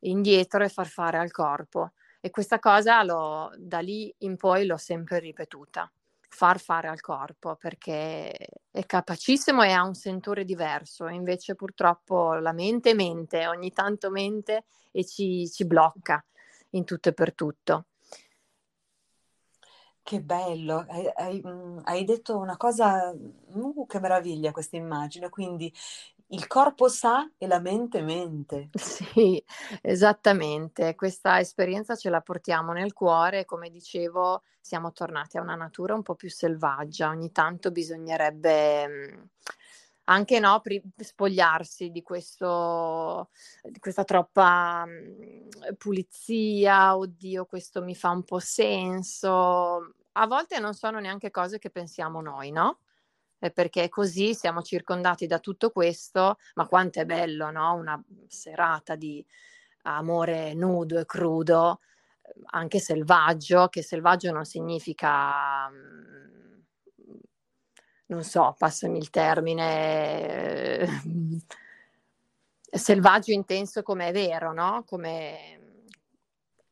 indietro 0.00 0.62
e 0.64 0.68
far 0.68 0.86
fare 0.86 1.18
al 1.18 1.30
corpo. 1.30 1.92
E 2.20 2.30
questa 2.30 2.58
cosa 2.58 3.02
l'ho, 3.02 3.50
da 3.56 3.78
lì 3.80 4.14
in 4.18 4.36
poi 4.36 4.66
l'ho 4.66 4.76
sempre 4.76 5.18
ripetuta 5.20 5.90
far 6.36 6.60
fare 6.60 6.88
al 6.88 7.00
corpo 7.00 7.56
perché 7.56 8.30
è 8.70 8.84
capacissimo 8.84 9.62
e 9.62 9.72
ha 9.72 9.82
un 9.82 9.94
sentore 9.94 10.44
diverso, 10.44 11.08
invece 11.08 11.54
purtroppo 11.54 12.34
la 12.34 12.52
mente 12.52 12.92
mente, 12.92 13.46
ogni 13.46 13.72
tanto 13.72 14.10
mente 14.10 14.64
e 14.92 15.06
ci, 15.06 15.48
ci 15.50 15.64
blocca 15.64 16.22
in 16.72 16.84
tutto 16.84 17.08
e 17.08 17.14
per 17.14 17.32
tutto. 17.32 17.86
Che 20.02 20.20
bello, 20.20 20.84
hai, 20.88 21.10
hai, 21.14 21.42
mm, 21.44 21.78
hai 21.84 22.04
detto 22.04 22.36
una 22.36 22.58
cosa, 22.58 23.10
uh, 23.12 23.86
che 23.86 23.98
meraviglia 23.98 24.52
questa 24.52 24.76
immagine, 24.76 25.30
quindi 25.30 25.72
il 26.28 26.46
corpo 26.46 26.88
sa 26.88 27.30
e 27.38 27.46
la 27.46 27.60
mente 27.60 28.02
mente. 28.02 28.70
Sì, 28.78 29.42
esattamente. 29.82 30.94
Questa 30.94 31.38
esperienza 31.40 31.94
ce 31.96 32.10
la 32.10 32.20
portiamo 32.20 32.72
nel 32.72 32.92
cuore 32.92 33.44
come 33.44 33.70
dicevo 33.70 34.42
siamo 34.60 34.92
tornati 34.92 35.36
a 35.38 35.42
una 35.42 35.54
natura 35.54 35.94
un 35.94 36.02
po' 36.02 36.14
più 36.16 36.28
selvaggia. 36.28 37.08
Ogni 37.08 37.30
tanto 37.32 37.70
bisognerebbe 37.70 38.88
mm, 38.88 39.22
anche 40.08 40.38
no, 40.40 40.60
pri- 40.60 40.82
spogliarsi 40.96 41.90
di, 41.90 42.02
questo, 42.02 43.30
di 43.62 43.78
questa 43.78 44.04
troppa 44.04 44.84
mh, 44.86 45.74
pulizia, 45.78 46.96
oddio, 46.96 47.46
questo 47.46 47.82
mi 47.82 47.94
fa 47.94 48.10
un 48.10 48.24
po' 48.24 48.38
senso. 48.40 49.94
A 50.12 50.26
volte 50.26 50.58
non 50.60 50.74
sono 50.74 50.98
neanche 51.00 51.30
cose 51.30 51.58
che 51.58 51.70
pensiamo 51.70 52.20
noi, 52.20 52.50
no? 52.50 52.78
Perché 53.38 53.88
così 53.88 54.34
siamo 54.34 54.62
circondati 54.62 55.26
da 55.26 55.38
tutto 55.38 55.70
questo, 55.70 56.38
ma 56.54 56.66
quanto 56.66 57.00
è 57.00 57.04
bello, 57.04 57.50
no? 57.50 57.74
Una 57.74 58.02
serata 58.28 58.96
di 58.96 59.24
amore 59.82 60.54
nudo 60.54 60.98
e 60.98 61.04
crudo, 61.06 61.80
anche 62.46 62.78
selvaggio, 62.78 63.68
che 63.68 63.82
selvaggio 63.82 64.32
non 64.32 64.44
significa, 64.44 65.68
non 68.06 68.24
so, 68.24 68.54
passami 68.58 68.98
il 68.98 69.10
termine, 69.10 70.78
eh, 70.80 70.88
selvaggio 72.70 73.32
intenso 73.32 73.82
come 73.82 74.08
è 74.08 74.12
vero, 74.12 74.52
no? 74.52 74.82
Come, 74.86 75.84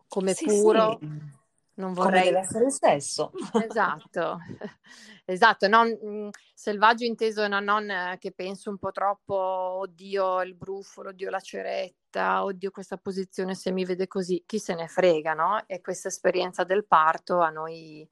come 0.09 0.35
sì, 0.35 0.45
puro. 0.47 0.99
Sì 1.01 1.34
non 1.75 1.93
vorrei... 1.93 2.21
Come 2.21 2.33
deve 2.33 2.39
essere 2.41 2.65
il 2.67 2.73
sesso. 2.73 3.33
Esatto, 3.69 4.39
esatto, 5.25 5.69
non, 5.69 5.89
mh, 5.89 6.29
selvaggio 6.55 7.05
inteso 7.05 7.47
no, 7.49 7.61
non 7.61 7.91
eh, 7.91 8.17
che 8.19 8.33
penso 8.33 8.71
un 8.71 8.79
po' 8.79 8.93
troppo, 8.93 9.35
oddio 9.35 10.43
il 10.43 10.55
brufolo, 10.55 11.09
oddio 11.11 11.31
la 11.31 11.41
ceretta, 11.41 12.45
oddio 12.45 12.71
questa 12.71 12.97
posizione 12.97 13.55
se 13.55 13.73
mi 13.73 13.85
vede 13.85 14.07
così, 14.07 14.43
chi 14.47 14.59
se 14.59 14.75
ne 14.75 14.87
frega, 14.87 15.35
no? 15.35 15.63
E 15.67 15.81
questa 15.81 16.09
esperienza 16.09 16.65
del 16.65 16.87
parto 16.87 17.41
a 17.41 17.51
noi 17.51 18.09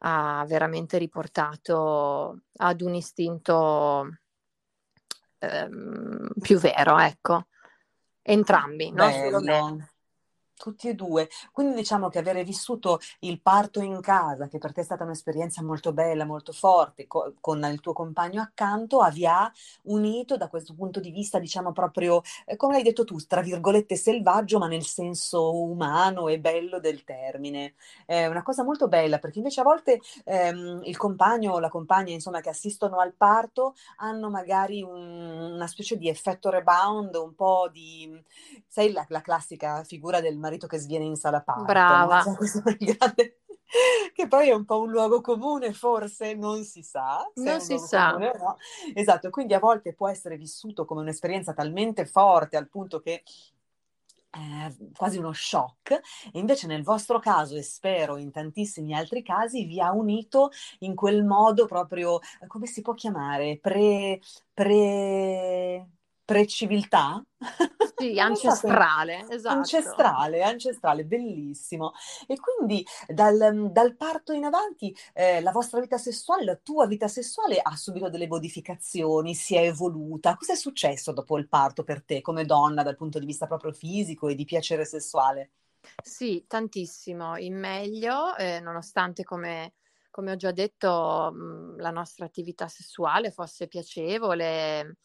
ha 0.00 0.44
veramente 0.46 0.98
riportato 0.98 2.42
ad 2.56 2.80
un 2.82 2.94
istinto 2.94 4.18
ehm, 5.38 6.28
più 6.40 6.58
vero, 6.58 6.98
ecco. 6.98 7.46
Entrambi, 8.22 8.92
non 8.92 9.10
solo 9.10 9.40
me. 9.40 9.90
Tutti 10.58 10.88
e 10.88 10.94
due. 10.94 11.28
Quindi 11.52 11.74
diciamo 11.76 12.08
che 12.08 12.18
avere 12.18 12.42
vissuto 12.42 12.98
il 13.20 13.40
parto 13.40 13.80
in 13.80 14.00
casa, 14.00 14.48
che 14.48 14.58
per 14.58 14.72
te 14.72 14.80
è 14.80 14.84
stata 14.84 15.04
un'esperienza 15.04 15.62
molto 15.62 15.92
bella, 15.92 16.24
molto 16.24 16.52
forte, 16.52 17.06
co- 17.06 17.34
con 17.40 17.62
il 17.70 17.78
tuo 17.80 17.92
compagno 17.92 18.42
accanto, 18.42 18.98
vi 19.12 19.24
ha 19.24 19.50
unito 19.84 20.36
da 20.36 20.48
questo 20.48 20.74
punto 20.74 20.98
di 20.98 21.12
vista, 21.12 21.38
diciamo 21.38 21.70
proprio, 21.72 22.22
eh, 22.44 22.56
come 22.56 22.76
hai 22.76 22.82
detto 22.82 23.04
tu, 23.04 23.16
tra 23.18 23.40
virgolette 23.40 23.94
selvaggio, 23.94 24.58
ma 24.58 24.66
nel 24.66 24.84
senso 24.84 25.54
umano 25.56 26.26
e 26.26 26.40
bello 26.40 26.80
del 26.80 27.04
termine. 27.04 27.74
È 28.04 28.26
una 28.26 28.42
cosa 28.42 28.64
molto 28.64 28.88
bella, 28.88 29.18
perché 29.20 29.38
invece 29.38 29.60
a 29.60 29.64
volte 29.64 30.00
ehm, 30.24 30.80
il 30.84 30.96
compagno 30.96 31.52
o 31.52 31.60
la 31.60 31.68
compagna, 31.68 32.12
insomma, 32.12 32.40
che 32.40 32.48
assistono 32.48 32.98
al 32.98 33.12
parto, 33.14 33.74
hanno 33.98 34.28
magari 34.28 34.82
un, 34.82 34.92
una 35.54 35.66
specie 35.68 35.96
di 35.96 36.08
effetto 36.08 36.50
rebound, 36.50 37.14
un 37.14 37.34
po' 37.36 37.68
di, 37.72 38.20
sai, 38.66 38.92
la, 38.92 39.04
la 39.08 39.20
classica 39.20 39.82
figura 39.84 40.20
del 40.20 40.36
che 40.56 40.78
sviene 40.78 41.04
in 41.04 41.16
sala 41.16 41.42
parto. 41.42 41.64
Brava. 41.64 42.22
No? 42.24 42.36
Grande... 42.78 43.40
che 44.14 44.26
poi 44.28 44.48
è 44.48 44.52
un 44.52 44.64
po' 44.64 44.80
un 44.80 44.90
luogo 44.90 45.20
comune, 45.20 45.72
forse 45.72 46.34
non 46.34 46.64
si 46.64 46.82
sa. 46.82 47.30
Non 47.34 47.60
si 47.60 47.78
sa. 47.78 48.12
Comune, 48.12 48.32
no? 48.38 48.56
Esatto, 48.94 49.30
quindi 49.30 49.54
a 49.54 49.58
volte 49.58 49.94
può 49.94 50.08
essere 50.08 50.36
vissuto 50.36 50.84
come 50.84 51.02
un'esperienza 51.02 51.52
talmente 51.52 52.06
forte 52.06 52.56
al 52.56 52.68
punto 52.68 53.00
che 53.00 53.22
eh, 54.30 54.90
quasi 54.94 55.18
uno 55.18 55.32
shock, 55.32 55.90
e 56.32 56.38
invece 56.38 56.66
nel 56.66 56.82
vostro 56.82 57.18
caso, 57.18 57.56
e 57.56 57.62
spero 57.62 58.16
in 58.18 58.30
tantissimi 58.30 58.94
altri 58.94 59.22
casi, 59.22 59.64
vi 59.64 59.80
ha 59.80 59.92
unito 59.92 60.50
in 60.80 60.94
quel 60.94 61.24
modo 61.24 61.66
proprio, 61.66 62.18
come 62.46 62.66
si 62.66 62.82
può 62.82 62.94
chiamare? 62.94 63.58
Pre, 63.58 64.20
pre, 64.52 65.88
pre-civiltà? 66.28 67.24
Sì, 67.80 68.18
ancestrale, 68.20 69.26
esatto. 69.28 70.06
Ancestrale, 70.10 70.42
ancestrale, 70.42 71.06
bellissimo. 71.06 71.92
E 72.26 72.36
quindi 72.38 72.84
dal, 73.06 73.70
dal 73.72 73.96
parto 73.96 74.32
in 74.34 74.44
avanti 74.44 74.94
eh, 75.14 75.40
la 75.40 75.52
vostra 75.52 75.80
vita 75.80 75.96
sessuale, 75.96 76.44
la 76.44 76.56
tua 76.56 76.86
vita 76.86 77.08
sessuale 77.08 77.58
ha 77.62 77.74
subito 77.76 78.10
delle 78.10 78.26
modificazioni, 78.26 79.34
si 79.34 79.56
è 79.56 79.62
evoluta. 79.62 80.36
Cos'è 80.36 80.54
successo 80.54 81.12
dopo 81.12 81.38
il 81.38 81.48
parto 81.48 81.82
per 81.82 82.02
te 82.04 82.20
come 82.20 82.44
donna 82.44 82.82
dal 82.82 82.96
punto 82.96 83.18
di 83.18 83.24
vista 83.26 83.46
proprio 83.46 83.72
fisico 83.72 84.28
e 84.28 84.34
di 84.34 84.44
piacere 84.44 84.84
sessuale? 84.84 85.50
Sì, 86.00 86.44
tantissimo, 86.46 87.36
in 87.36 87.56
meglio, 87.58 88.34
eh, 88.36 88.60
nonostante 88.60 89.24
come 89.24 89.74
come 90.10 90.32
ho 90.32 90.36
già 90.36 90.50
detto, 90.50 91.30
mh, 91.32 91.76
la 91.80 91.90
nostra 91.92 92.24
attività 92.24 92.66
sessuale 92.66 93.30
fosse 93.30 93.68
piacevole, 93.68 94.96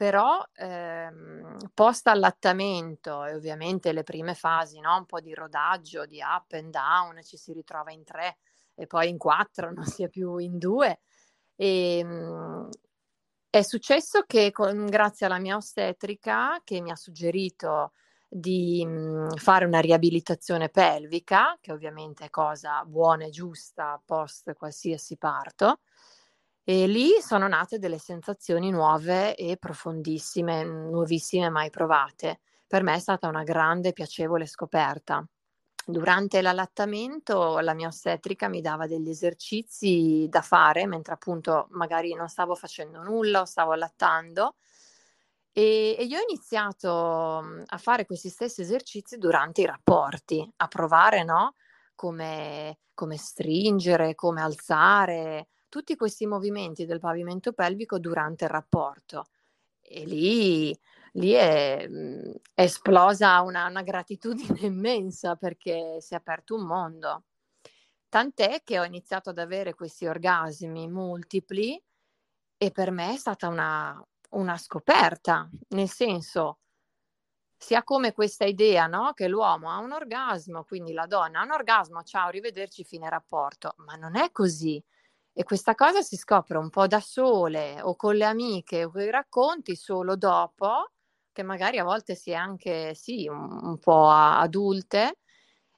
però 0.00 0.42
ehm, 0.54 1.58
post 1.74 2.06
allattamento 2.06 3.22
e 3.26 3.34
ovviamente 3.34 3.92
le 3.92 4.02
prime 4.02 4.32
fasi, 4.34 4.80
no? 4.80 4.96
un 4.96 5.04
po' 5.04 5.20
di 5.20 5.34
rodaggio, 5.34 6.06
di 6.06 6.20
up 6.22 6.52
and 6.52 6.70
down, 6.70 7.22
ci 7.22 7.36
si 7.36 7.52
ritrova 7.52 7.92
in 7.92 8.02
tre 8.02 8.38
e 8.74 8.86
poi 8.86 9.10
in 9.10 9.18
quattro, 9.18 9.70
non 9.70 9.84
si 9.84 10.02
è 10.02 10.08
più 10.08 10.38
in 10.38 10.56
due. 10.56 11.00
E, 11.54 11.98
ehm, 11.98 12.08
mh, 12.08 12.70
è 13.50 13.60
successo 13.60 14.22
che 14.26 14.50
con, 14.52 14.86
grazie 14.86 15.26
alla 15.26 15.38
mia 15.38 15.56
ostetrica 15.56 16.62
che 16.64 16.80
mi 16.80 16.90
ha 16.90 16.96
suggerito 16.96 17.92
di 18.26 18.82
mh, 18.86 18.90
mhmm, 18.90 19.36
fare 19.36 19.66
una 19.66 19.80
riabilitazione 19.80 20.70
pelvica, 20.70 21.58
che 21.60 21.72
ovviamente 21.72 22.24
è 22.24 22.30
cosa 22.30 22.82
buona 22.86 23.26
e 23.26 23.30
giusta 23.30 24.00
post 24.02 24.54
qualsiasi 24.54 25.18
parto, 25.18 25.80
e 26.64 26.86
lì 26.86 27.20
sono 27.20 27.48
nate 27.48 27.78
delle 27.78 27.98
sensazioni 27.98 28.70
nuove 28.70 29.34
e 29.34 29.56
profondissime, 29.56 30.64
nuovissime 30.64 31.48
mai 31.48 31.70
provate. 31.70 32.40
Per 32.66 32.82
me 32.82 32.94
è 32.94 32.98
stata 32.98 33.28
una 33.28 33.42
grande 33.42 33.92
piacevole 33.92 34.46
scoperta. 34.46 35.26
Durante 35.84 36.42
l'allattamento 36.42 37.58
la 37.58 37.74
mia 37.74 37.88
ostetrica 37.88 38.48
mi 38.48 38.60
dava 38.60 38.86
degli 38.86 39.08
esercizi 39.08 40.26
da 40.28 40.42
fare 40.42 40.86
mentre 40.86 41.14
appunto 41.14 41.66
magari 41.70 42.14
non 42.14 42.28
stavo 42.28 42.54
facendo 42.54 43.02
nulla 43.02 43.40
o 43.40 43.44
stavo 43.44 43.72
allattando 43.72 44.56
e, 45.52 45.96
e 45.98 46.04
io 46.04 46.18
ho 46.18 46.22
iniziato 46.22 47.38
a 47.66 47.78
fare 47.78 48.06
questi 48.06 48.28
stessi 48.28 48.60
esercizi 48.60 49.18
durante 49.18 49.62
i 49.62 49.66
rapporti, 49.66 50.48
a 50.56 50.68
provare 50.68 51.24
no? 51.24 51.54
come, 51.94 52.78
come 52.94 53.16
stringere, 53.16 54.14
come 54.14 54.42
alzare, 54.42 55.48
tutti 55.70 55.96
questi 55.96 56.26
movimenti 56.26 56.84
del 56.84 57.00
pavimento 57.00 57.54
pelvico 57.54 57.98
durante 57.98 58.44
il 58.44 58.50
rapporto. 58.50 59.28
E 59.80 60.04
lì, 60.04 60.78
lì 61.12 61.30
è, 61.30 61.88
è, 61.88 62.62
esplosa 62.62 63.40
una, 63.40 63.66
una 63.66 63.82
gratitudine 63.82 64.60
immensa 64.66 65.36
perché 65.36 66.02
si 66.02 66.12
è 66.12 66.16
aperto 66.18 66.56
un 66.56 66.66
mondo. 66.66 67.24
Tant'è 68.10 68.62
che 68.64 68.78
ho 68.78 68.84
iniziato 68.84 69.30
ad 69.30 69.38
avere 69.38 69.74
questi 69.74 70.06
orgasmi 70.06 70.88
multipli 70.88 71.82
e 72.58 72.70
per 72.72 72.90
me 72.90 73.14
è 73.14 73.16
stata 73.16 73.48
una, 73.48 74.04
una 74.30 74.58
scoperta, 74.58 75.48
nel 75.68 75.88
senso, 75.88 76.58
si 77.56 77.74
ha 77.74 77.84
come 77.84 78.12
questa 78.12 78.44
idea, 78.44 78.86
no? 78.86 79.12
Che 79.12 79.28
l'uomo 79.28 79.70
ha 79.70 79.78
un 79.78 79.92
orgasmo, 79.92 80.64
quindi 80.64 80.92
la 80.92 81.06
donna 81.06 81.40
ha 81.40 81.44
un 81.44 81.52
orgasmo, 81.52 82.02
ciao, 82.02 82.26
arrivederci, 82.28 82.84
fine 82.84 83.08
rapporto, 83.08 83.74
ma 83.78 83.94
non 83.94 84.16
è 84.16 84.32
così. 84.32 84.82
E 85.32 85.44
questa 85.44 85.74
cosa 85.74 86.02
si 86.02 86.16
scopre 86.16 86.58
un 86.58 86.70
po' 86.70 86.86
da 86.86 87.00
sole 87.00 87.80
o 87.82 87.94
con 87.96 88.16
le 88.16 88.24
amiche 88.24 88.84
o 88.84 88.90
con 88.90 89.02
i 89.02 89.10
racconti 89.10 89.76
solo 89.76 90.16
dopo, 90.16 90.90
che 91.32 91.42
magari 91.42 91.78
a 91.78 91.84
volte 91.84 92.14
si 92.14 92.30
è 92.32 92.34
anche, 92.34 92.94
sì, 92.94 93.28
un, 93.28 93.58
un 93.62 93.78
po' 93.78 94.08
adulte. 94.10 95.18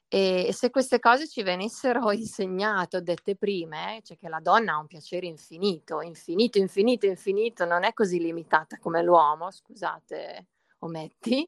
E 0.07 0.49
se 0.53 0.69
queste 0.69 0.99
cose 0.99 1.27
ci 1.27 1.41
venissero 1.43 2.11
insegnate 2.13 2.97
o 2.97 3.01
dette 3.01 3.35
prima, 3.35 3.95
eh, 3.95 4.01
cioè 4.03 4.17
che 4.17 4.29
la 4.29 4.39
donna 4.39 4.73
ha 4.73 4.77
un 4.79 4.87
piacere 4.87 5.25
infinito, 5.27 6.01
infinito, 6.01 6.57
infinito, 6.59 7.05
infinito, 7.07 7.65
non 7.65 7.83
è 7.83 7.93
così 7.93 8.19
limitata 8.19 8.77
come 8.79 9.01
l'uomo, 9.03 9.49
scusate, 9.51 10.47
ometti. 10.79 11.47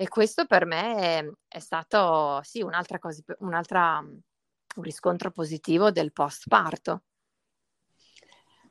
E 0.00 0.08
questo 0.08 0.46
per 0.46 0.64
me 0.66 0.94
è, 0.96 1.30
è 1.48 1.58
stato, 1.58 2.40
sì, 2.42 2.62
un'altra 2.62 2.98
cosa, 3.00 3.22
un'altra, 3.40 4.04
un 4.78 4.84
riscontro 4.84 5.30
positivo 5.30 5.90
del 5.90 6.12
post 6.12 6.44
parto. 6.48 7.02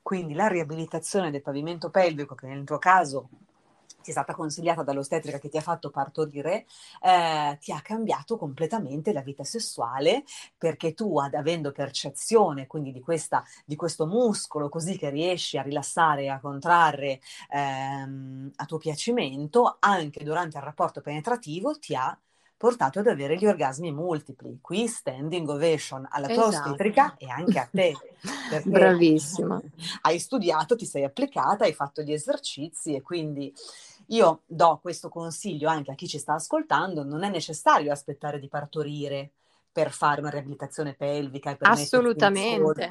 Quindi 0.02 0.34
la 0.34 0.48
riabilitazione 0.48 1.32
del 1.32 1.42
pavimento 1.42 1.90
pelvico, 1.90 2.34
che 2.34 2.48
nel 2.48 2.64
tuo 2.64 2.78
caso 2.78 3.30
ti 4.02 4.12
è 4.12 4.14
stata 4.14 4.34
consigliata 4.34 4.84
dall'ostetrica 4.84 5.38
che 5.38 5.50
ti 5.50 5.58
ha 5.58 5.62
fatto 5.62 5.90
partorire, 5.90 6.66
eh, 7.02 7.58
ti 7.60 7.74
ha 7.74 7.82
cambiato 7.82 8.38
completamente 8.38 9.12
la 9.12 9.20
vita 9.20 9.44
sessuale 9.44 10.24
perché 10.58 10.94
tu, 10.94 11.20
ad, 11.20 11.34
avendo 11.34 11.74
percezione 11.74 12.68
quindi 12.68 12.94
di, 12.94 13.02
questa, 13.02 13.44
di, 13.66 13.76
questo 13.76 14.06
muscolo 14.08 14.70
così 14.70 14.98
che 14.98 15.10
riesci 15.10 15.58
a 15.58 15.62
rilassare 15.62 16.24
e 16.24 16.30
a 16.30 16.40
contrarre 16.40 17.20
ehm, 17.50 18.52
a 18.56 18.66
tuo 18.66 18.78
piacimento, 18.78 19.76
anche 19.80 20.24
durante 20.24 20.58
il 20.58 20.64
rapporto 20.64 21.02
penetrativo 21.02 21.78
ti 21.78 21.94
ha 21.96 22.18
portato 22.58 23.00
ad 23.00 23.08
avere 23.08 23.38
gli 23.38 23.46
orgasmi 23.46 23.94
multipli. 23.94 24.58
Qui 24.60 24.88
standing 24.88 25.48
ovation 25.48 26.06
alla 26.10 26.28
tua 26.28 26.48
esatto. 26.48 26.72
ostetrica 26.72 27.16
e 27.18 27.30
anche 27.30 27.60
a 27.60 27.70
te. 27.72 27.94
Bravissima. 28.66 29.62
Hai 30.02 30.18
studiato, 30.18 30.76
ti 30.76 30.86
sei 30.86 31.04
applicata, 31.04 31.66
hai 31.66 31.74
fatto 31.74 32.02
gli 32.02 32.12
esercizi 32.12 32.96
e 32.96 33.02
quindi 33.02 33.54
io 34.08 34.42
do 34.46 34.80
questo 34.82 35.10
consiglio 35.10 35.70
anche 35.70 35.92
a 35.92 35.96
chi 35.96 36.08
ci 36.08 36.18
sta 36.18 36.34
ascoltando, 36.34 37.04
non 37.04 37.24
è 37.24 37.30
necessario 37.30 37.92
aspettare 37.92 38.40
di 38.40 38.48
partorire 38.48 39.32
per 39.78 39.92
fare 39.92 40.22
una 40.22 40.32
riabilitazione 40.32 40.96
pelvica 40.96 41.52
e 41.52 41.56
per 41.56 41.70
Assolutamente. 41.70 42.90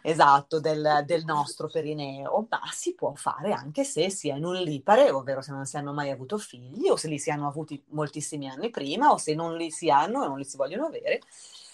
esatto 0.00 0.60
del, 0.60 1.02
del, 1.04 1.26
nostro 1.26 1.68
perineo, 1.68 2.46
ma 2.48 2.60
si 2.70 2.94
può 2.94 3.12
fare 3.14 3.52
anche 3.52 3.84
se 3.84 4.08
si 4.08 4.30
è 4.30 4.34
in 4.36 4.46
un 4.46 4.54
lipare, 4.54 5.10
ovvero 5.10 5.42
se 5.42 5.52
non 5.52 5.66
si 5.66 5.76
hanno 5.76 5.92
mai 5.92 6.08
avuto 6.08 6.38
figli 6.38 6.88
o 6.88 6.96
se 6.96 7.08
li 7.08 7.18
si 7.18 7.30
hanno 7.30 7.48
avuti 7.48 7.82
moltissimi 7.88 8.48
anni 8.48 8.70
prima 8.70 9.12
o 9.12 9.18
se 9.18 9.34
non 9.34 9.56
li 9.56 9.70
si 9.70 9.90
hanno 9.90 10.24
e 10.24 10.28
non 10.28 10.38
li 10.38 10.44
si 10.46 10.56
vogliono 10.56 10.86
avere 10.86 11.20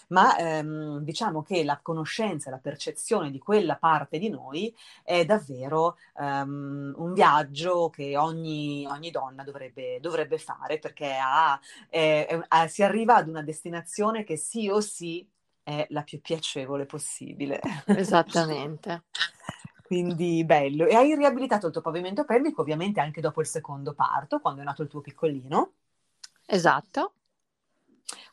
ma 0.09 0.37
ehm, 0.37 0.99
diciamo 1.01 1.43
che 1.43 1.65
la 1.65 1.79
conoscenza, 1.83 2.51
la 2.51 2.59
percezione 2.59 3.31
di 3.31 3.39
quella 3.39 3.77
parte 3.77 4.19
di 4.19 4.29
noi 4.29 4.75
è 5.03 5.25
davvero 5.25 5.97
ehm, 6.19 6.95
un 6.97 7.13
viaggio 7.13 7.91
che 7.91 8.17
ogni, 8.17 8.87
ogni 8.87 9.11
donna 9.11 9.43
dovrebbe, 9.43 9.99
dovrebbe, 10.01 10.39
fare 10.39 10.79
perché 10.79 11.17
ha, 11.21 11.59
è, 11.89 12.41
è, 12.49 12.67
si 12.69 12.83
arriva 12.83 13.17
ad 13.17 13.29
una 13.29 13.43
destinazione 13.43 14.25
che 14.25 14.37
sì 14.37 14.69
o 14.69 14.81
sì 14.81 15.27
è 15.63 15.87
la 15.91 16.03
più 16.03 16.21
piacevole 16.21 16.87
possibile. 16.87 17.61
Esattamente. 17.87 19.05
Quindi 19.83 20.45
bello. 20.45 20.87
E 20.87 20.95
hai 20.95 21.15
riabilitato 21.15 21.67
il 21.67 21.73
tuo 21.73 21.81
pavimento 21.81 22.25
pelvico 22.25 22.61
ovviamente 22.61 23.01
anche 23.01 23.21
dopo 23.21 23.41
il 23.41 23.47
secondo 23.47 23.95
parto, 23.95 24.39
quando 24.39 24.61
è 24.61 24.65
nato 24.65 24.83
il 24.83 24.89
tuo 24.89 25.01
piccolino. 25.01 25.73
Esatto. 26.47 27.13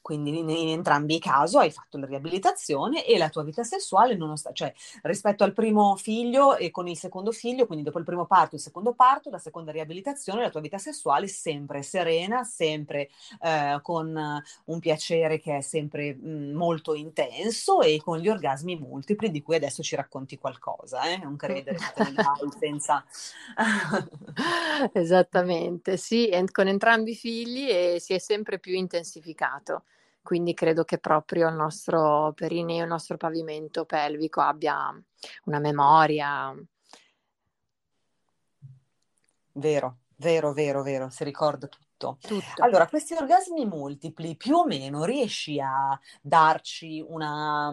Quindi 0.05 0.38
in, 0.38 0.49
in, 0.49 0.69
entrambi 0.69 1.15
i 1.15 1.19
casi 1.19 1.57
hai 1.57 1.71
fatto 1.71 1.97
la 1.97 2.05
riabilitazione 2.05 3.05
e 3.05 3.17
la 3.17 3.29
tua 3.29 3.43
vita 3.43 3.63
sessuale, 3.63 4.15
nonostante, 4.15 4.57
cioè 4.57 4.73
rispetto 5.01 5.43
al 5.43 5.53
primo 5.53 5.95
figlio 5.95 6.55
e 6.55 6.69
con 6.69 6.88
il 6.88 6.95
secondo 6.95 7.31
figlio, 7.31 7.65
quindi 7.65 7.83
dopo 7.83 7.97
il 7.97 8.05
primo 8.05 8.25
parto, 8.25 8.53
il 8.53 8.61
secondo 8.61 8.93
parto, 8.93 9.31
la 9.31 9.39
seconda 9.39 9.71
riabilitazione, 9.71 10.41
la 10.41 10.51
tua 10.51 10.61
vita 10.61 10.77
sessuale 10.77 11.27
sempre 11.27 11.81
serena, 11.81 12.43
sempre 12.43 13.09
eh, 13.41 13.79
con 13.81 14.43
un 14.65 14.79
piacere 14.79 15.39
che 15.39 15.57
è 15.57 15.61
sempre 15.61 16.13
mh, 16.13 16.51
molto 16.53 16.93
intenso 16.93 17.81
e 17.81 17.99
con 18.03 18.19
gli 18.19 18.29
orgasmi 18.29 18.77
multipli 18.77 19.31
di 19.31 19.41
cui 19.41 19.55
adesso 19.55 19.81
ci 19.81 19.95
racconti 19.95 20.38
qualcosa, 20.38 21.09
eh? 21.09 21.17
non 21.17 21.35
credere 21.35 21.77
senza... 22.59 23.03
Esattamente, 24.93 25.97
sì, 25.97 26.29
con 26.51 26.67
entrambi 26.67 27.11
i 27.11 27.15
figli 27.15 27.69
e 27.69 27.97
si 27.99 28.13
è 28.13 28.19
sempre 28.19 28.59
più 28.59 28.75
intensificato 28.75 29.64
quindi 30.25 30.56
credo 30.56 30.84
che 30.84 30.97
proprio 30.97 31.47
il 31.49 31.56
nostro 31.56 32.34
perineo, 32.34 32.84
il 32.84 32.89
nostro 32.89 33.15
pavimento 33.15 33.86
pelvico 33.86 34.41
abbia 34.41 34.99
una 35.45 35.60
memoria. 35.60 36.51
Vero, 39.51 39.97
vero, 40.15 40.51
vero, 40.51 40.82
vero, 40.82 41.10
si 41.10 41.23
ricorda 41.23 41.67
tutto. 41.67 42.17
tutto. 42.19 42.63
Allora, 42.63 42.88
questi 42.88 43.13
orgasmi 43.13 43.65
multipli 43.67 44.36
più 44.36 44.56
o 44.56 44.65
meno 44.65 45.04
riesci 45.06 45.60
a 45.60 45.97
darci 46.21 47.06
una... 47.08 47.71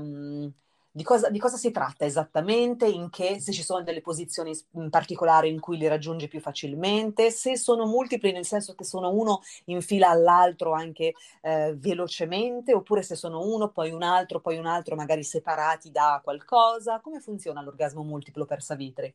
Di 0.94 1.04
cosa, 1.04 1.30
di 1.30 1.38
cosa, 1.38 1.56
si 1.56 1.70
tratta 1.70 2.04
esattamente, 2.04 2.86
in 2.86 3.08
che, 3.08 3.40
se 3.40 3.50
ci 3.50 3.62
sono 3.62 3.82
delle 3.82 4.02
posizioni 4.02 4.54
particolari 4.90 5.48
in 5.48 5.58
cui 5.58 5.78
li 5.78 5.88
raggiungi 5.88 6.28
più 6.28 6.38
facilmente, 6.38 7.30
se 7.30 7.56
sono 7.56 7.86
multipli 7.86 8.30
nel 8.30 8.44
senso 8.44 8.74
che 8.74 8.84
sono 8.84 9.10
uno 9.10 9.40
in 9.66 9.80
fila 9.80 10.10
all'altro 10.10 10.74
anche 10.74 11.14
eh, 11.40 11.74
velocemente, 11.78 12.74
oppure 12.74 13.02
se 13.02 13.14
sono 13.14 13.40
uno, 13.40 13.70
poi 13.70 13.90
un 13.90 14.02
altro, 14.02 14.40
poi 14.40 14.58
un 14.58 14.66
altro, 14.66 14.94
magari 14.94 15.24
separati 15.24 15.90
da 15.90 16.20
qualcosa. 16.22 17.00
Come 17.00 17.20
funziona 17.20 17.62
l'orgasmo 17.62 18.02
multiplo 18.02 18.44
per 18.44 18.62
Savitri? 18.62 19.14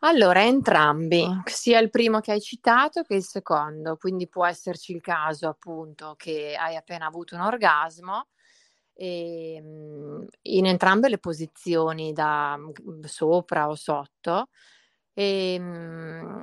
Allora, 0.00 0.44
entrambi, 0.44 1.26
sia 1.44 1.80
il 1.80 1.90
primo 1.90 2.20
che 2.20 2.30
hai 2.30 2.40
citato 2.40 3.02
che 3.02 3.14
il 3.16 3.24
secondo, 3.24 3.96
quindi 3.96 4.28
può 4.28 4.46
esserci 4.46 4.92
il 4.92 5.00
caso 5.00 5.48
appunto 5.48 6.14
che 6.16 6.54
hai 6.56 6.76
appena 6.76 7.06
avuto 7.06 7.34
un 7.34 7.40
orgasmo 7.40 8.28
e, 8.96 9.54
ehm, 9.56 10.26
in 10.42 10.66
entrambe 10.66 11.08
le 11.08 11.18
posizioni, 11.18 12.12
da 12.12 12.56
mhmm, 12.56 13.02
sopra 13.04 13.68
o 13.68 13.74
sotto. 13.74 14.48
E, 15.12 15.54
ehm, 15.54 16.42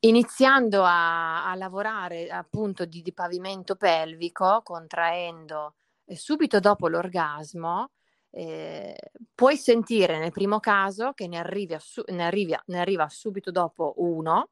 iniziando 0.00 0.82
a, 0.84 1.50
a, 1.50 1.54
lavorare 1.54 2.28
appunto 2.28 2.84
di, 2.84 3.02
di, 3.02 3.12
pavimento 3.12 3.76
pelvico, 3.76 4.60
contraendo 4.62 5.76
subito 6.06 6.60
dopo 6.60 6.88
l'orgasmo, 6.88 7.90
eh, 8.30 8.96
puoi 9.34 9.56
sentire 9.56 10.18
nel 10.18 10.32
primo 10.32 10.60
caso 10.60 11.12
che 11.12 11.26
ne, 11.28 11.38
arrivi 11.38 11.76
su, 11.78 12.02
ne, 12.08 12.24
arrivi, 12.24 12.54
ne 12.66 12.80
arriva 12.80 13.08
subito 13.08 13.50
dopo 13.50 13.94
uno, 13.98 14.50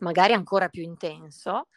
magari 0.00 0.32
ancora 0.34 0.68
più 0.68 0.82
intenso, 0.82 1.68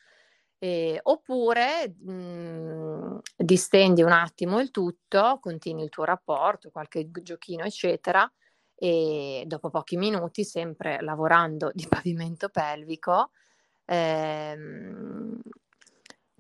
eh, 0.60 1.00
oppure 1.04 1.96
mh, 2.00 2.12
mhmm, 2.12 3.20
distendi 3.38 4.02
un 4.04 4.12
attimo 4.12 4.60
il 4.60 4.72
tutto, 4.72 5.40
continui 5.42 5.84
il 5.84 5.90
tuo 5.90 6.04
rapporto, 6.04 6.70
qualche 6.72 7.10
giochino, 7.12 7.64
eccetera, 7.64 8.30
e 8.76 9.44
dopo 9.48 9.70
pochi 9.70 9.98
minuti, 9.98 10.44
sempre 10.44 11.00
lavorando 11.02 11.72
di 11.74 11.86
pavimento 11.90 12.50
pelvico, 12.50 13.32
ehm, 13.86 15.40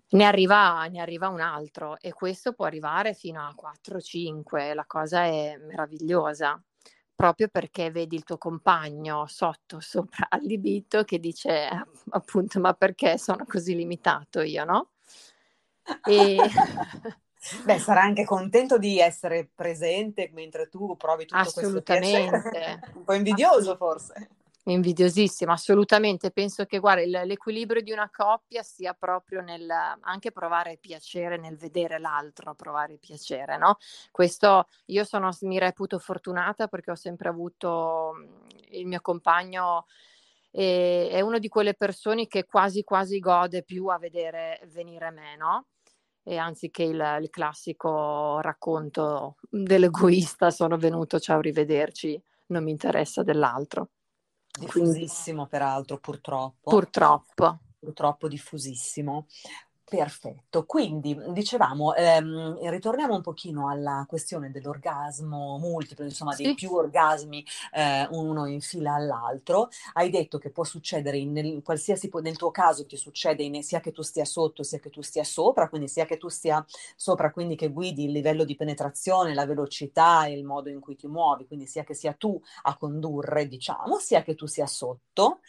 ne, 0.10 0.24
arriva, 0.26 0.86
ne 0.88 1.00
arriva 1.00 1.28
un 1.30 1.42
altro 1.42 1.98
e 2.00 2.14
questo 2.14 2.54
può 2.54 2.66
arrivare 2.66 3.14
fino 3.14 3.42
a 3.46 3.54
4-5, 3.56 4.74
la 4.74 4.86
cosa 4.86 5.24
è 5.24 5.58
meravigliosa 5.58 6.62
proprio 7.18 7.48
perché 7.48 7.90
vedi 7.90 8.16
il 8.16 8.24
tuo 8.24 8.38
compagno 8.38 9.26
sotto, 9.26 9.80
sopra 9.80 10.28
allibito 10.30 11.04
che 11.04 11.20
dice 11.20 11.68
appunto 12.12 12.60
ma 12.60 12.76
perché 12.76 13.18
sono 13.18 13.44
così 13.48 13.76
limitato 13.76 14.42
io, 14.42 14.64
no? 14.64 14.90
E... 16.06 16.38
Beh, 17.64 17.80
sarà 17.80 18.02
anche 18.02 18.26
contento 18.26 18.78
di 18.78 19.00
essere 19.00 19.50
presente 19.54 20.30
mentre 20.34 20.68
tu 20.68 20.96
provi 20.98 21.26
tutto 21.26 21.50
questo 21.52 21.82
piacere. 21.82 22.82
Un 22.94 23.04
po' 23.04 23.14
invidioso 23.14 23.76
forse. 23.78 24.30
Invidiosissima, 24.70 25.54
assolutamente. 25.54 26.32
Penso 26.32 26.66
che 26.66 26.80
guarda, 26.80 27.24
l'equilibrio 27.24 27.82
di 27.82 27.94
una 27.94 28.10
coppia 28.14 28.64
sia 28.64 28.94
proprio 28.94 29.40
nel 29.40 29.66
anche 30.02 30.32
provare 30.34 30.78
piacere 30.78 31.38
nel 31.38 31.56
vedere 31.56 32.00
l'altro 32.00 32.54
provare 32.54 32.98
piacere, 32.98 33.58
no? 33.58 33.78
Questo 34.12 34.68
io 34.88 35.06
sono, 35.06 35.30
mi 35.42 35.58
reputo 35.58 36.00
fortunata 36.00 36.68
perché 36.68 36.92
ho 36.92 36.96
sempre 36.96 37.30
avuto 37.30 38.14
il 38.72 38.86
mio 38.88 39.00
compagno 39.00 39.86
e, 40.52 41.10
è 41.12 41.22
una 41.22 41.40
di 41.40 41.48
quelle 41.48 41.74
persone 41.74 42.28
che 42.28 42.44
quasi 42.46 42.84
quasi 42.84 43.20
gode 43.20 43.64
più 43.64 43.88
a 43.88 43.98
vedere 43.98 44.60
venire 44.74 45.12
me, 45.12 45.38
no? 45.38 45.68
E 46.24 46.36
anziché 46.38 46.84
il, 46.84 47.18
il 47.22 47.30
classico 47.30 48.42
racconto 48.42 49.38
dell'egoista 49.50 50.52
sono 50.52 50.76
venuto, 50.78 51.20
ciao, 51.20 51.40
rivederci, 51.40 52.22
non 52.48 52.64
mi 52.66 52.72
interessa 52.72 53.24
dell'altro. 53.24 53.92
Diffusissimo, 54.58 55.46
peraltro, 55.48 56.00
purtroppo. 56.00 56.70
Purtroppo. 56.70 57.60
Purtroppo 57.80 58.28
diffusissimo. 58.28 59.28
Perfetto, 59.89 60.65
quindi 60.65 61.17
dicevamo, 61.30 61.95
ehm, 61.95 62.60
ritorniamo 62.69 63.15
un 63.15 63.21
pochino 63.21 63.69
alla 63.69 64.04
questione 64.06 64.52
dell'orgasmo 64.52 65.58
multiplo, 65.60 66.04
insomma 66.04 66.34
sì. 66.34 66.43
dei 66.43 66.56
più 66.56 66.73
orgasmi 66.73 67.45
eh, 67.71 68.06
uno 68.12 68.47
in 68.47 68.60
fila 68.60 68.95
all'altro. 68.95 69.69
Hai 69.93 70.10
detto 70.10 70.39
che 70.39 70.50
può 70.50 70.65
succedere 70.65 71.17
in, 71.17 71.38
in 71.38 71.62
qualsiasi, 71.62 72.10
nel 72.21 72.36
tuo 72.36 72.52
caso 72.52 72.86
ti 72.86 72.97
succede 72.97 73.43
in, 73.43 73.63
sia 73.63 73.80
che 73.80 73.93
tu 73.93 74.02
stia 74.02 74.26
sotto 74.26 74.62
sia 74.62 74.80
che 74.80 74.89
tu 74.89 75.02
stia 75.02 75.23
sopra, 75.23 75.69
quindi 75.69 75.88
sia 75.88 76.04
che 76.04 76.17
tu 76.17 76.28
stia 76.28 76.65
sopra, 76.97 77.32
quindi 77.32 77.56
che 77.56 77.69
guidi 77.69 78.04
il 78.04 78.12
livello 78.12 78.43
di 78.43 78.58
penetrazione, 78.58 79.34
la 79.34 79.45
velocità 79.45 80.26
e 80.26 80.34
il 80.34 80.43
modo 80.43 80.67
in 80.67 80.82
cui 80.82 80.97
ti 80.97 81.08
muovi, 81.08 81.47
quindi 81.47 81.65
sia 81.65 81.86
che 81.86 81.93
sia 81.93 82.12
tu 82.12 82.38
a 82.63 82.76
condurre, 82.76 83.47
diciamo, 83.47 84.00
sia 84.00 84.21
che 84.21 84.36
tu 84.36 84.47
sia 84.47 84.67
sotto. 84.67 85.39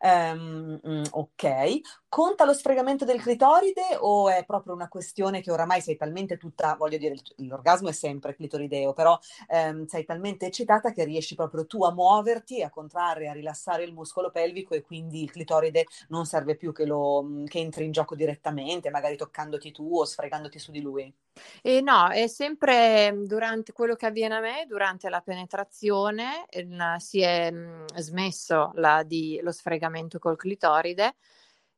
Um, 0.00 1.02
ok, 1.10 1.80
Conta 2.10 2.46
lo 2.46 2.54
sfregamento 2.54 3.04
del 3.04 3.20
clitoride 3.20 3.96
o 3.98 4.30
è 4.30 4.42
proprio 4.46 4.72
una 4.72 4.88
questione 4.88 5.42
che 5.42 5.50
oramai 5.50 5.82
sei 5.82 5.96
talmente 5.96 6.38
tutta, 6.38 6.74
voglio 6.74 6.96
dire, 6.96 7.14
l'orgasmo 7.36 7.90
è 7.90 7.92
sempre 7.92 8.34
clitorideo, 8.34 8.94
però 8.94 9.18
ehm, 9.48 9.84
sei 9.84 10.04
talmente 10.06 10.46
eccitata 10.46 10.92
che 10.92 11.04
riesci 11.04 11.34
proprio 11.34 11.66
tu 11.66 11.84
a 11.84 11.92
muoverti, 11.92 12.62
a 12.62 12.70
contrarre, 12.70 13.28
a 13.28 13.34
rilassare 13.34 13.84
il 13.84 13.92
muscolo 13.92 14.30
pelvico 14.30 14.74
e 14.74 14.80
quindi 14.80 15.22
il 15.22 15.30
clitoride 15.30 15.86
non 16.08 16.24
serve 16.24 16.56
più 16.56 16.72
che, 16.72 16.86
lo, 16.86 17.42
che 17.44 17.58
entri 17.58 17.84
in 17.84 17.92
gioco 17.92 18.14
direttamente, 18.14 18.88
magari 18.88 19.16
toccandoti 19.16 19.70
tu 19.70 19.98
o 19.98 20.04
sfregandoti 20.06 20.58
su 20.58 20.70
di 20.70 20.80
lui? 20.80 21.14
E 21.62 21.80
no, 21.80 22.08
è 22.08 22.26
sempre 22.26 23.12
durante 23.24 23.72
quello 23.72 23.94
che 23.94 24.06
avviene 24.06 24.36
a 24.36 24.40
me, 24.40 24.64
durante 24.66 25.08
la 25.08 25.20
penetrazione, 25.20 26.46
eh, 26.48 26.66
si 26.98 27.20
è 27.20 27.50
mh, 27.50 27.84
smesso 27.96 28.72
la, 28.74 29.02
di, 29.02 29.38
lo 29.42 29.52
sfregamento 29.52 30.18
col 30.18 30.36
clitoride. 30.36 31.14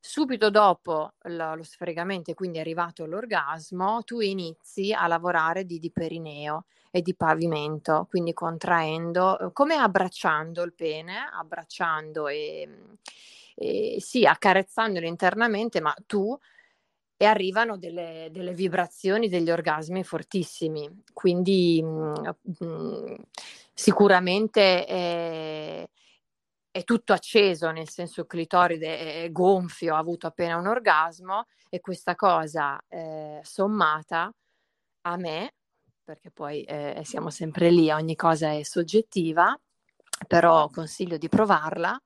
Subito 0.02 0.48
dopo 0.48 1.12
lo, 1.24 1.54
lo 1.54 1.62
sfregamento 1.62 2.32
quindi 2.32 2.56
è 2.56 2.62
arrivato 2.62 3.04
l'orgasmo, 3.04 4.02
tu 4.02 4.20
inizi 4.20 4.94
a 4.94 5.06
lavorare 5.06 5.66
di, 5.66 5.78
di 5.78 5.90
perineo 5.90 6.64
e 6.90 7.02
di 7.02 7.14
pavimento, 7.14 8.06
quindi 8.08 8.32
contraendo, 8.32 9.50
come 9.52 9.76
abbracciando 9.76 10.62
il 10.62 10.72
pene, 10.72 11.16
abbracciando 11.30 12.28
e, 12.28 12.68
e 13.54 13.96
sì, 14.00 14.24
accarezzandolo 14.24 15.06
internamente, 15.06 15.80
ma 15.80 15.94
tu 16.06 16.36
e 17.22 17.26
arrivano 17.26 17.76
delle, 17.76 18.28
delle, 18.32 18.54
vibrazioni, 18.54 19.28
degli 19.28 19.50
orgasmi 19.50 20.02
fortissimi. 20.02 21.02
Quindi 21.12 21.82
mh, 21.82 22.34
mm, 22.64 22.66
mh, 22.66 23.16
sicuramente 23.74 24.86
è, 24.86 25.86
è, 26.70 26.84
tutto 26.84 27.12
acceso, 27.12 27.70
nel 27.70 27.88
senso 27.88 28.22
il 28.22 28.26
clitoride 28.26 29.22
è 29.24 29.30
gonfio, 29.32 29.94
ha 29.94 29.98
avuto 29.98 30.26
appena 30.26 30.56
un 30.56 30.66
orgasmo 30.66 31.46
e 31.68 31.80
questa 31.80 32.14
cosa 32.14 32.80
eh, 32.88 33.40
sommata 33.42 34.32
a 35.02 35.16
me, 35.16 35.54
perché 36.04 36.30
poi 36.30 36.62
eh, 36.64 37.02
siamo 37.04 37.30
sempre 37.30 37.70
lì, 37.70 37.90
ogni 37.90 38.16
cosa 38.16 38.52
è 38.52 38.62
soggettiva, 38.62 39.58
però 40.26 40.68
consiglio 40.68 41.16
di 41.16 41.28
provarla 41.28 42.00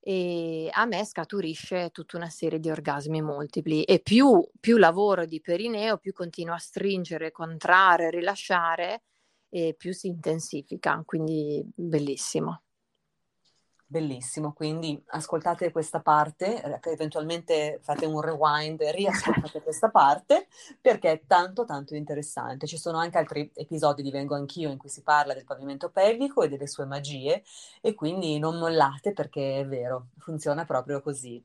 e 0.00 0.68
a 0.70 0.84
me 0.84 1.04
scaturisce 1.04 1.88
tutta 1.90 2.18
una 2.18 2.28
serie 2.28 2.58
di 2.58 2.70
orgasmi 2.70 3.22
multipli 3.22 3.84
e 3.84 4.00
più, 4.00 4.46
più 4.60 4.76
lavoro 4.76 5.24
di 5.24 5.40
perineo, 5.40 5.96
più 5.96 6.12
continuo 6.12 6.54
a 6.54 6.58
stringere, 6.58 7.30
contrarre, 7.30 8.10
rilasciare 8.10 9.02
e 9.48 9.74
più 9.78 9.94
si 9.94 10.08
intensifica, 10.08 11.00
quindi 11.06 11.64
bellissimo. 11.74 12.64
Bellissimo, 13.86 14.52
quindi 14.54 15.00
ascoltate 15.08 15.70
questa 15.70 16.00
parte, 16.00 16.62
eh, 16.62 16.90
eventualmente 16.90 17.78
fate 17.82 18.06
un 18.06 18.20
rewind 18.20 18.80
e 18.80 18.90
riascoltate 18.90 19.60
questa 19.62 19.90
parte 19.90 20.48
perché 20.80 21.12
è 21.12 21.22
tanto 21.26 21.64
tanto 21.64 21.94
interessante. 21.94 22.66
Ci 22.66 22.78
sono 22.78 22.98
anche 22.98 23.18
altri 23.18 23.50
episodi 23.54 24.02
di 24.02 24.10
Vengo 24.10 24.34
Anch'io 24.34 24.70
in 24.70 24.78
cui 24.78 24.88
si 24.88 25.02
parla 25.02 25.34
del 25.34 25.44
pavimento 25.44 25.90
pelvico 25.90 26.42
e 26.42 26.48
delle 26.48 26.66
sue 26.66 26.86
magie 26.86 27.44
e 27.82 27.94
quindi 27.94 28.38
non 28.38 28.58
mollate 28.58 29.12
perché 29.12 29.60
è 29.60 29.66
vero, 29.66 30.08
funziona 30.18 30.64
proprio 30.64 31.02
così. 31.02 31.44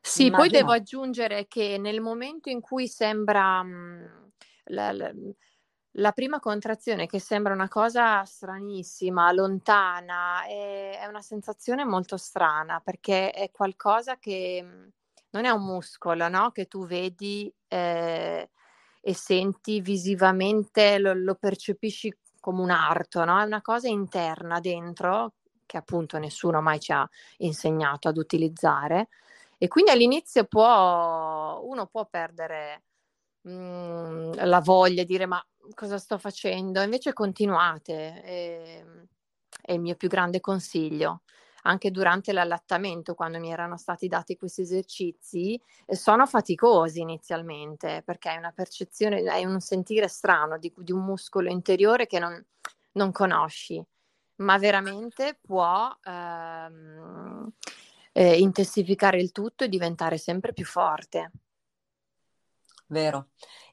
Sì, 0.00 0.26
Immagina... 0.26 0.36
poi 0.36 0.48
devo 0.48 0.72
aggiungere 0.72 1.46
che 1.46 1.78
nel 1.78 2.00
momento 2.00 2.50
in 2.50 2.60
cui 2.60 2.88
sembra... 2.88 3.62
Mm, 3.62 4.04
la, 4.70 4.90
la, 4.90 5.12
la 5.98 6.12
prima 6.12 6.40
contrazione 6.40 7.06
che 7.06 7.18
sembra 7.18 7.54
una 7.54 7.68
cosa 7.68 8.22
stranissima, 8.24 9.32
lontana, 9.32 10.44
è, 10.44 10.98
è, 11.00 11.06
una 11.06 11.22
sensazione 11.22 11.84
molto 11.84 12.16
strana 12.16 12.80
perché 12.80 13.30
è 13.30 13.50
qualcosa 13.50 14.18
che 14.18 14.60
mhmm, 14.62 14.88
non 15.30 15.44
è 15.44 15.50
un 15.50 15.64
muscolo, 15.64 16.28
no? 16.28 16.50
Che 16.50 16.66
tu 16.66 16.86
vedi 16.86 17.52
eh, 17.68 18.50
e 19.00 19.14
senti 19.14 19.80
visivamente, 19.80 20.98
lo, 20.98 21.14
lo, 21.14 21.34
percepisci 21.34 22.14
come 22.40 22.62
un 22.62 22.70
arto, 22.70 23.24
no? 23.24 23.40
È 23.40 23.44
una 23.44 23.62
cosa 23.62 23.88
interna 23.88 24.60
dentro 24.60 25.34
che 25.64 25.76
appunto 25.78 26.18
nessuno 26.18 26.60
mai 26.60 26.78
ci 26.80 26.92
ha 26.92 27.08
insegnato 27.38 28.08
ad 28.08 28.18
utilizzare 28.18 29.08
e 29.58 29.68
quindi 29.68 29.90
all'inizio 29.90 30.44
può, 30.44 31.60
uno 31.64 31.86
può 31.86 32.06
perdere 32.06 32.82
mh, 33.42 33.50
mhmm, 33.50 34.44
la 34.46 34.60
voglia 34.60 35.02
di 35.02 35.08
dire 35.08 35.26
ma 35.26 35.44
cosa 35.74 35.98
sto 35.98 36.18
facendo, 36.18 36.80
invece 36.82 37.12
continuate, 37.12 38.22
è, 38.22 38.78
ehm, 38.80 39.06
è 39.62 39.72
il 39.72 39.80
mio 39.80 39.96
più 39.96 40.08
grande 40.08 40.40
consiglio. 40.40 41.22
Anche 41.62 41.90
durante 41.90 42.32
l'allattamento, 42.32 43.14
quando 43.14 43.40
mi 43.40 43.50
erano 43.50 43.76
stati 43.76 44.06
dati 44.06 44.36
questi 44.36 44.62
esercizi, 44.62 45.60
eh, 45.86 45.96
sono 45.96 46.26
faticosi 46.26 47.00
inizialmente 47.00 48.02
perché 48.04 48.30
è 48.30 48.36
una 48.36 48.52
percezione, 48.52 49.22
è 49.22 49.44
un 49.44 49.60
sentire 49.60 50.06
strano 50.08 50.58
di, 50.58 50.72
di 50.76 50.92
un 50.92 51.04
muscolo 51.04 51.50
interiore 51.50 52.06
che 52.06 52.20
non, 52.20 52.44
non 52.92 53.10
conosci, 53.10 53.84
ma 54.36 54.58
veramente 54.58 55.38
può 55.40 55.88
ehm, 56.04 57.52
eh, 58.12 58.38
intensificare 58.38 59.20
il 59.20 59.32
tutto 59.32 59.64
e 59.64 59.68
diventare 59.68 60.18
sempre 60.18 60.52
più 60.52 60.64
forte. 60.64 61.32
Vero. 62.88 63.28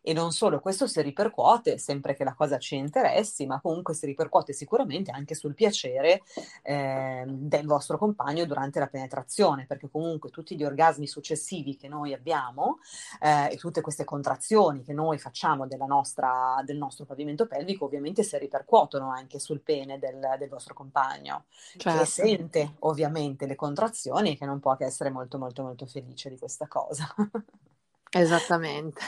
E 0.06 0.12
non 0.12 0.34
solo, 0.34 0.60
questo 0.60 0.86
si 0.86 1.02
ripercuote, 1.02 1.78
sempre 1.78 2.14
che 2.14 2.26
la 2.26 2.34
cosa 2.34 2.58
ci 2.58 2.76
interessi, 2.76 3.46
ma 3.46 3.62
comunque 3.62 3.94
si 3.94 4.06
ripercuote 4.06 4.52
sicuramente 4.52 5.12
anche 5.12 5.34
sul 5.34 5.54
piacere 5.54 6.24
eh, 6.62 7.24
del 7.26 7.66
vostro 7.66 7.98
compagno 7.98 8.46
durante 8.46 8.80
la 8.80 8.88
penetrazione, 8.88 9.66
perché 9.66 9.90
comunque 9.90 10.30
tutti 10.30 10.58
gli 10.58 10.66
orgasmi 10.66 11.08
successivi 11.08 11.78
che 11.78 11.88
noi 11.88 12.14
abbiamo 12.14 12.80
eh, 13.22 13.54
e 13.54 13.56
tutte 13.56 13.80
queste 13.80 14.04
contrazioni 14.04 14.84
che 14.84 14.92
noi 14.92 15.18
facciamo 15.20 15.66
nostra, 15.88 16.62
del 16.66 16.78
nostro 16.78 17.06
pavimento 17.06 17.48
pelvico 17.48 17.86
ovviamente 17.86 18.24
si 18.24 18.38
ripercuotono 18.38 19.10
anche 19.10 19.40
sul 19.40 19.62
pene 19.62 20.00
del, 20.00 20.20
del 20.38 20.50
vostro 20.50 20.74
compagno, 20.74 21.46
certo. 21.78 22.00
che 22.00 22.06
sente 22.06 22.74
ovviamente 22.80 23.46
le 23.46 23.56
contrazioni 23.56 24.32
e 24.34 24.38
che 24.38 24.46
non 24.46 24.60
può 24.60 24.76
che 24.76 24.84
essere 24.84 25.10
molto 25.10 25.38
molto 25.38 25.64
molto 25.64 25.86
felice 25.86 26.30
di 26.30 26.38
questa 26.38 26.68
cosa. 26.68 27.08
Esattamente. 28.16 29.02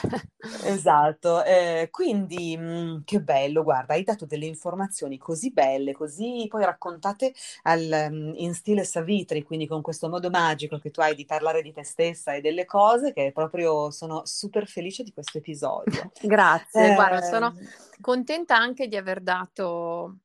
Esatto, 0.64 1.44
eh, 1.44 1.88
quindi 1.92 2.56
mh, 2.56 2.62
mm, 2.62 2.96
che 3.04 3.20
bello, 3.20 3.62
guarda, 3.62 3.94
hai 3.94 4.02
dato 4.02 4.26
delle 4.26 4.46
informazioni 4.46 5.16
così 5.16 5.52
belle, 5.52 5.92
così 5.92 6.46
poi 6.48 6.64
raccontate 6.64 7.32
al, 7.62 8.08
mm, 8.10 8.32
in 8.36 8.54
stile 8.54 8.84
Savitri, 8.84 9.44
quindi 9.44 9.68
con 9.68 9.80
questo 9.80 10.08
modo 10.08 10.28
magico 10.28 10.78
che 10.78 10.90
tu 10.90 11.00
hai 11.00 11.14
di 11.14 11.24
parlare 11.24 11.62
di 11.62 11.72
te 11.72 11.84
stessa 11.84 12.34
e 12.34 12.40
delle 12.40 12.64
cose, 12.64 13.12
che 13.12 13.30
proprio 13.32 13.90
sono 13.90 14.22
super 14.24 14.66
felice 14.66 15.04
di 15.04 15.12
questo 15.12 15.38
episodio. 15.38 16.10
Grazie, 16.20 16.90
eh, 16.90 16.94
guarda, 16.94 17.22
sono 17.22 17.54
contenta 18.00 18.56
anche 18.56 18.88
di 18.88 18.96
aver 18.96 19.20
dato 19.20 20.16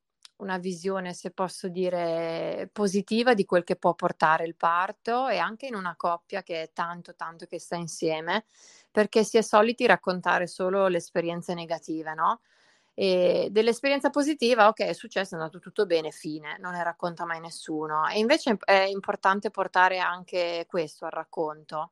una 0.41 0.58
visione, 0.58 1.13
se 1.13 1.32
posso 1.32 1.67
dire, 1.69 2.69
positiva 2.73 3.34
di 3.34 3.45
quel 3.45 3.63
che 3.63 3.75
può 3.75 3.93
portare 3.93 4.45
il 4.45 4.56
parto 4.56 5.27
e 5.27 5.38
anche 5.38 5.67
in 5.67 5.75
una 5.75 5.95
coppia 5.95 6.41
che 6.43 6.63
è 6.63 6.71
tanto, 6.73 7.15
tanto 7.15 7.45
che 7.45 7.60
sta 7.60 7.75
insieme, 7.75 8.45
perché 8.91 9.23
si 9.23 9.38
è 9.38 9.41
soliti 9.41 9.86
raccontare 9.86 10.47
solo 10.47 10.88
le 10.88 10.97
esperienze 10.97 11.54
negative, 11.54 12.13
no? 12.13 12.41
E 12.93 13.47
dell'esperienza 13.51 14.10
positiva, 14.10 14.67
ok, 14.67 14.82
è 14.82 14.93
successo, 14.93 15.36
è 15.36 15.38
andato 15.38 15.60
tutto 15.60 15.86
bene, 15.86 16.12
fine, 16.12 16.58
non 16.60 16.73
ne 16.73 16.84
racconta 16.84 17.25
mai 17.25 17.39
nessuno. 17.39 18.08
E 18.08 18.19
invece 18.19 18.58
è 18.65 18.82
importante 18.82 19.49
portare 19.51 19.99
anche 19.99 20.65
questo 20.67 21.06
al 21.06 21.12
racconto, 21.12 21.91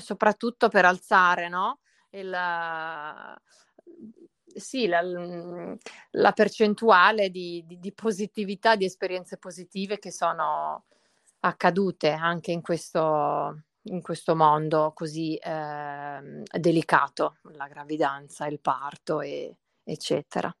soprattutto 0.00 0.68
per 0.68 0.84
alzare, 0.84 1.48
no? 1.48 1.80
Il, 2.10 2.32
sì, 4.54 4.86
la, 4.86 5.02
mhmm, 5.02 5.76
la 6.12 6.32
percentuale 6.32 7.30
di, 7.30 7.64
di, 7.66 7.78
di, 7.78 7.92
positività, 7.92 8.76
di 8.76 8.84
esperienze 8.84 9.36
positive 9.36 9.98
che 9.98 10.10
sono 10.10 10.84
accadute 11.40 12.10
anche 12.10 12.52
in 12.52 12.62
questo, 12.62 13.64
in 13.82 14.00
questo 14.00 14.34
mondo 14.34 14.92
così 14.94 15.36
eh, 15.36 16.42
delicato, 16.58 17.36
la 17.52 17.68
gravidanza, 17.68 18.46
il 18.46 18.60
parto, 18.60 19.20
e, 19.20 19.56
eccetera. 19.82 20.54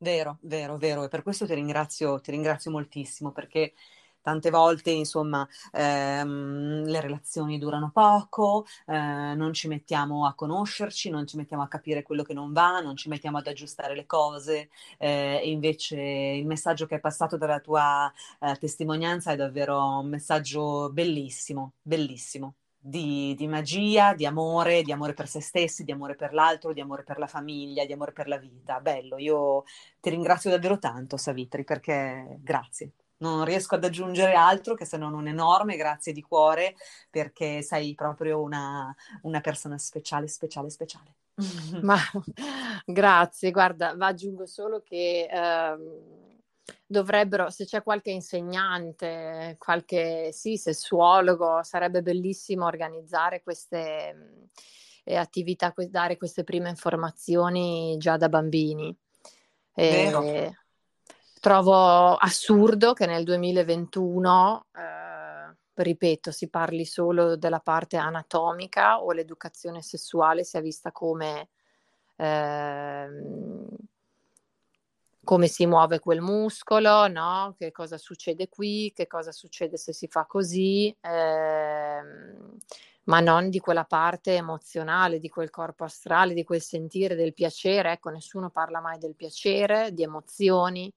Vero, 0.00 0.38
vero, 0.42 0.76
vero. 0.76 1.04
E 1.04 1.08
per 1.08 1.22
questo 1.22 1.46
ti 1.46 1.54
ringrazio, 1.54 2.20
ti 2.20 2.30
ringrazio 2.30 2.70
moltissimo 2.70 3.32
perché 3.32 3.74
tante 4.22 4.50
volte 4.50 4.90
insomma 4.90 5.46
ehm, 5.72 6.84
le 6.84 7.00
relazioni 7.00 7.58
durano 7.58 7.90
poco, 7.92 8.66
eh, 8.86 9.34
non 9.34 9.52
ci 9.52 9.68
mettiamo 9.68 10.26
a 10.26 10.34
conoscerci, 10.34 11.10
non 11.10 11.26
ci 11.26 11.36
mettiamo 11.36 11.62
a 11.62 11.68
capire 11.68 12.02
quello 12.02 12.22
che 12.22 12.34
non 12.34 12.52
va, 12.52 12.80
non 12.80 12.96
ci 12.96 13.08
mettiamo 13.08 13.38
ad 13.38 13.46
aggiustare 13.46 13.94
le 13.94 14.06
cose 14.06 14.68
eh, 14.98 15.40
e 15.42 15.50
invece 15.50 16.00
il 16.00 16.46
messaggio 16.46 16.86
che 16.86 16.96
è 16.96 17.00
passato 17.00 17.36
dalla 17.36 17.60
tua 17.60 18.12
eh, 18.40 18.56
testimonianza 18.56 19.32
è 19.32 19.36
davvero 19.36 19.98
un 20.00 20.08
messaggio 20.08 20.90
bellissimo, 20.92 21.74
bellissimo. 21.82 22.54
Di, 22.80 23.34
di, 23.36 23.46
magia, 23.48 24.14
di 24.14 24.24
amore, 24.24 24.82
di 24.82 24.92
amore 24.92 25.12
per 25.12 25.26
se 25.28 25.40
stessi, 25.40 25.84
di 25.84 25.92
amore 25.92 26.14
per 26.14 26.32
l'altro, 26.32 26.72
di 26.72 26.80
amore 26.80 27.02
per 27.02 27.18
la 27.18 27.26
famiglia, 27.26 27.84
di 27.84 27.92
amore 27.92 28.12
per 28.12 28.28
la 28.28 28.38
vita. 28.38 28.80
Bello, 28.80 29.18
io 29.18 29.64
ti 30.00 30.10
ringrazio 30.10 30.48
davvero 30.50 30.78
tanto, 30.78 31.16
Savitri, 31.16 31.64
perché 31.64 32.38
grazie. 32.40 32.92
Non 33.18 33.44
riesco 33.44 33.74
ad 33.74 33.84
aggiungere 33.84 34.34
altro 34.34 34.74
che 34.74 34.84
se 34.84 34.96
non 34.96 35.14
un 35.14 35.28
enorme 35.28 35.76
grazie 35.76 36.12
di 36.12 36.22
cuore 36.22 36.74
perché 37.10 37.62
sei 37.62 37.94
proprio 37.94 38.40
una, 38.40 38.94
una 39.22 39.40
persona 39.40 39.78
speciale, 39.78 40.28
speciale, 40.28 40.70
speciale. 40.70 41.14
Ma 41.82 41.98
grazie, 42.84 43.50
guarda, 43.50 43.94
aggiungo 43.98 44.46
solo 44.46 44.82
che 44.82 45.28
eh, 45.30 45.76
dovrebbero, 46.86 47.50
se 47.50 47.64
c'è 47.64 47.82
qualche 47.82 48.10
insegnante, 48.10 49.56
qualche 49.58 50.30
sì, 50.32 50.56
sessuologo, 50.56 51.62
sarebbe 51.62 52.02
bellissimo 52.02 52.66
organizzare 52.66 53.42
queste 53.42 54.48
eh, 55.04 55.16
attività, 55.16 55.72
dare 55.88 56.16
queste 56.16 56.44
prime 56.44 56.68
informazioni 56.68 57.96
già 57.98 58.16
da 58.16 58.28
bambini. 58.28 58.94
E, 59.74 60.56
trovo 61.48 62.14
assurdo 62.14 62.92
che 62.92 63.06
nel 63.06 63.24
2021, 63.24 64.66
eh, 64.74 65.56
ripeto, 65.82 66.30
si 66.30 66.50
parli 66.50 66.84
solo 66.84 67.36
della 67.36 67.60
parte 67.60 67.96
anatomica 67.96 69.02
o 69.02 69.12
l'educazione 69.12 69.80
sessuale 69.80 70.44
sia 70.44 70.60
vista 70.60 70.92
come, 70.92 71.48
eh, 72.16 73.08
come 75.24 75.46
si 75.46 75.64
muove 75.64 76.00
quel 76.00 76.20
muscolo, 76.20 77.08
no? 77.08 77.54
che 77.56 77.72
cosa 77.72 77.96
succede 77.96 78.50
qui, 78.50 78.92
che 78.94 79.06
cosa 79.06 79.32
succede 79.32 79.78
se 79.78 79.94
si 79.94 80.06
fa 80.06 80.26
così. 80.26 80.94
Eh, 81.00 82.02
ma 83.04 83.20
non 83.20 83.48
di 83.48 83.58
quella 83.58 83.84
parte 83.84 84.34
emozionale, 84.34 85.18
di 85.18 85.30
quel 85.30 85.48
corpo 85.48 85.84
astrale, 85.84 86.34
di 86.34 86.44
quel 86.44 86.60
sentire 86.60 87.14
del 87.14 87.32
piacere. 87.32 87.92
Ecco, 87.92 88.10
nessuno 88.10 88.50
parla 88.50 88.80
mai 88.80 88.98
del 88.98 89.14
piacere, 89.14 89.94
di 89.94 90.02
emozioni, 90.02 90.92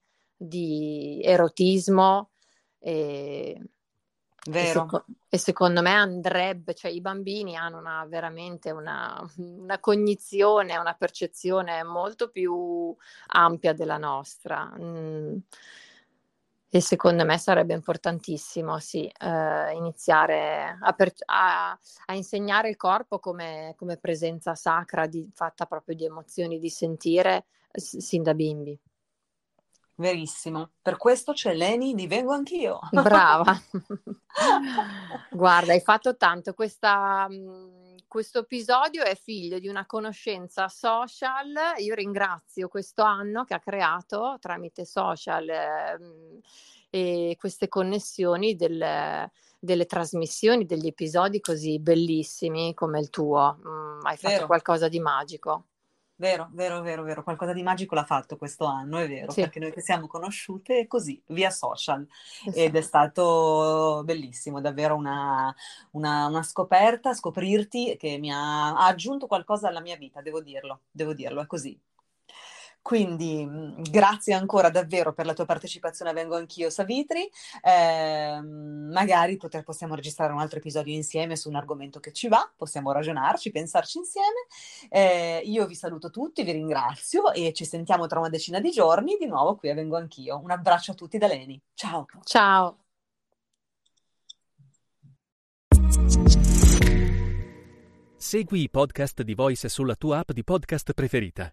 di 0.46 1.20
erotismo. 1.22 2.30
E, 2.78 3.60
e, 4.44 4.64
seco- 4.66 5.04
e, 5.28 5.38
secondo 5.38 5.82
me 5.82 5.92
andrebbe, 5.92 6.74
cioè 6.74 6.90
i 6.90 7.00
bambini 7.00 7.56
hanno 7.56 7.78
una, 7.78 8.04
veramente 8.06 8.70
una, 8.72 9.22
una, 9.36 9.78
cognizione, 9.78 10.76
una 10.76 10.94
percezione 10.94 11.84
molto 11.84 12.28
più 12.28 12.94
ampia 13.28 13.72
della 13.72 13.98
nostra. 13.98 14.72
Mm. 14.78 15.36
E 16.74 16.80
secondo 16.80 17.26
me 17.26 17.36
sarebbe 17.36 17.74
importantissimo, 17.74 18.78
sì, 18.78 19.06
eh, 19.06 19.72
iniziare 19.74 20.78
a, 20.80 20.92
per- 20.94 21.12
a, 21.26 21.78
a, 22.06 22.14
insegnare 22.14 22.70
il 22.70 22.76
corpo 22.76 23.18
come, 23.18 23.74
come 23.76 23.98
presenza 23.98 24.54
sacra, 24.54 25.06
di, 25.06 25.28
fatta 25.34 25.66
proprio 25.66 25.94
di 25.94 26.06
emozioni, 26.06 26.58
di 26.58 26.70
sentire, 26.70 27.44
s- 27.70 27.98
sin 27.98 28.22
da 28.22 28.32
bimbi. 28.32 28.78
Verissimo. 29.94 30.70
Per 30.80 30.96
questo 30.96 31.32
c'è 31.32 31.54
Leni, 31.54 31.94
divengo 31.94 32.32
anch'io. 32.32 32.80
Brava. 32.90 33.60
Guarda, 35.30 35.72
hai 35.72 35.80
fatto 35.80 36.16
tanto. 36.16 36.54
Questa, 36.54 37.28
mm, 37.30 37.96
questo 38.08 38.40
episodio 38.40 39.02
è 39.02 39.14
figlio 39.14 39.58
di 39.58 39.68
una 39.68 39.84
conoscenza 39.86 40.68
social. 40.68 41.52
Io 41.78 41.94
ringrazio 41.94 42.68
questo 42.68 43.02
anno 43.02 43.44
che 43.44 43.54
ha 43.54 43.60
creato 43.60 44.38
tramite 44.40 44.84
social 44.84 45.48
eh, 45.48 45.98
e 46.90 47.36
queste 47.38 47.68
connessioni 47.68 48.56
del, 48.56 49.30
delle 49.58 49.86
trasmissioni, 49.86 50.64
degli 50.64 50.86
episodi 50.86 51.40
così 51.40 51.78
bellissimi 51.78 52.74
come 52.74 52.98
il 52.98 53.10
tuo. 53.10 53.58
Mm, 53.66 54.00
hai 54.02 54.16
fatto 54.16 54.34
Vero. 54.34 54.46
qualcosa 54.46 54.88
di 54.88 55.00
magico. 55.00 55.66
Vero, 56.22 56.48
vero, 56.52 56.80
vero, 56.82 57.02
vero, 57.02 57.24
qualcosa 57.24 57.52
di 57.52 57.64
magico 57.64 57.96
l'ha 57.96 58.04
fatto 58.04 58.36
questo 58.36 58.64
anno, 58.64 58.98
è 58.98 59.08
vero, 59.08 59.32
sì. 59.32 59.40
perché 59.40 59.58
noi 59.58 59.72
che 59.72 59.80
siamo 59.80 60.06
conosciute 60.06 60.86
così, 60.86 61.20
via 61.26 61.50
social, 61.50 62.06
esatto. 62.46 62.56
ed 62.56 62.76
è 62.76 62.80
stato 62.80 64.02
bellissimo, 64.04 64.60
davvero 64.60 64.94
una, 64.94 65.52
una, 65.90 66.26
una, 66.26 66.44
scoperta, 66.44 67.12
scoprirti 67.12 67.96
che 67.96 68.18
mi 68.18 68.30
ha, 68.30 68.68
ha 68.68 68.86
aggiunto 68.86 69.26
qualcosa 69.26 69.66
alla 69.66 69.80
mia 69.80 69.96
vita, 69.96 70.22
devo 70.22 70.40
dirlo, 70.40 70.82
devo 70.92 71.12
dirlo, 71.12 71.40
è 71.40 71.46
così. 71.48 71.76
Quindi 72.82 73.46
mhmm, 73.46 73.82
grazie 73.90 74.34
ancora 74.34 74.68
davvero 74.68 75.12
per 75.12 75.24
la 75.24 75.34
tua 75.34 75.44
partecipazione 75.44 76.10
a 76.10 76.14
Vengo 76.14 76.36
Anch'io 76.36 76.68
Savitri. 76.68 77.30
Eh, 77.62 78.40
magari 78.42 79.36
poter, 79.36 79.62
possiamo 79.62 79.94
registrare 79.94 80.32
un 80.32 80.40
altro 80.40 80.58
episodio 80.58 80.92
insieme 80.92 81.36
su 81.36 81.48
un 81.48 81.54
argomento 81.54 82.00
che 82.00 82.12
ci 82.12 82.26
va, 82.26 82.50
possiamo 82.56 82.90
ragionarci, 82.90 83.52
pensarci 83.52 83.98
insieme. 83.98 84.46
Eh, 84.88 85.42
io 85.44 85.66
vi 85.66 85.76
saluto 85.76 86.10
tutti, 86.10 86.42
vi 86.42 86.52
ringrazio 86.52 87.32
e 87.32 87.52
ci 87.52 87.64
sentiamo 87.64 88.06
tra 88.08 88.18
una 88.18 88.28
decina 88.28 88.58
di 88.58 88.70
giorni 88.70 89.16
di 89.16 89.26
nuovo 89.26 89.56
qui 89.56 89.70
a 89.70 89.74
Vengo 89.74 89.96
Anch'io. 89.96 90.40
Un 90.42 90.50
abbraccio 90.50 90.90
a 90.90 90.94
tutti 90.94 91.18
da 91.18 91.28
Leni. 91.28 91.60
Ciao. 91.74 92.06
Ciao. 92.24 92.78
Segui 98.16 98.62
i 98.62 98.70
podcast 98.70 99.22
di 99.22 99.34
Voice 99.34 99.68
sulla 99.68 99.94
tua 99.94 100.18
app 100.18 100.32
di 100.32 100.42
podcast 100.42 100.92
preferita. 100.94 101.52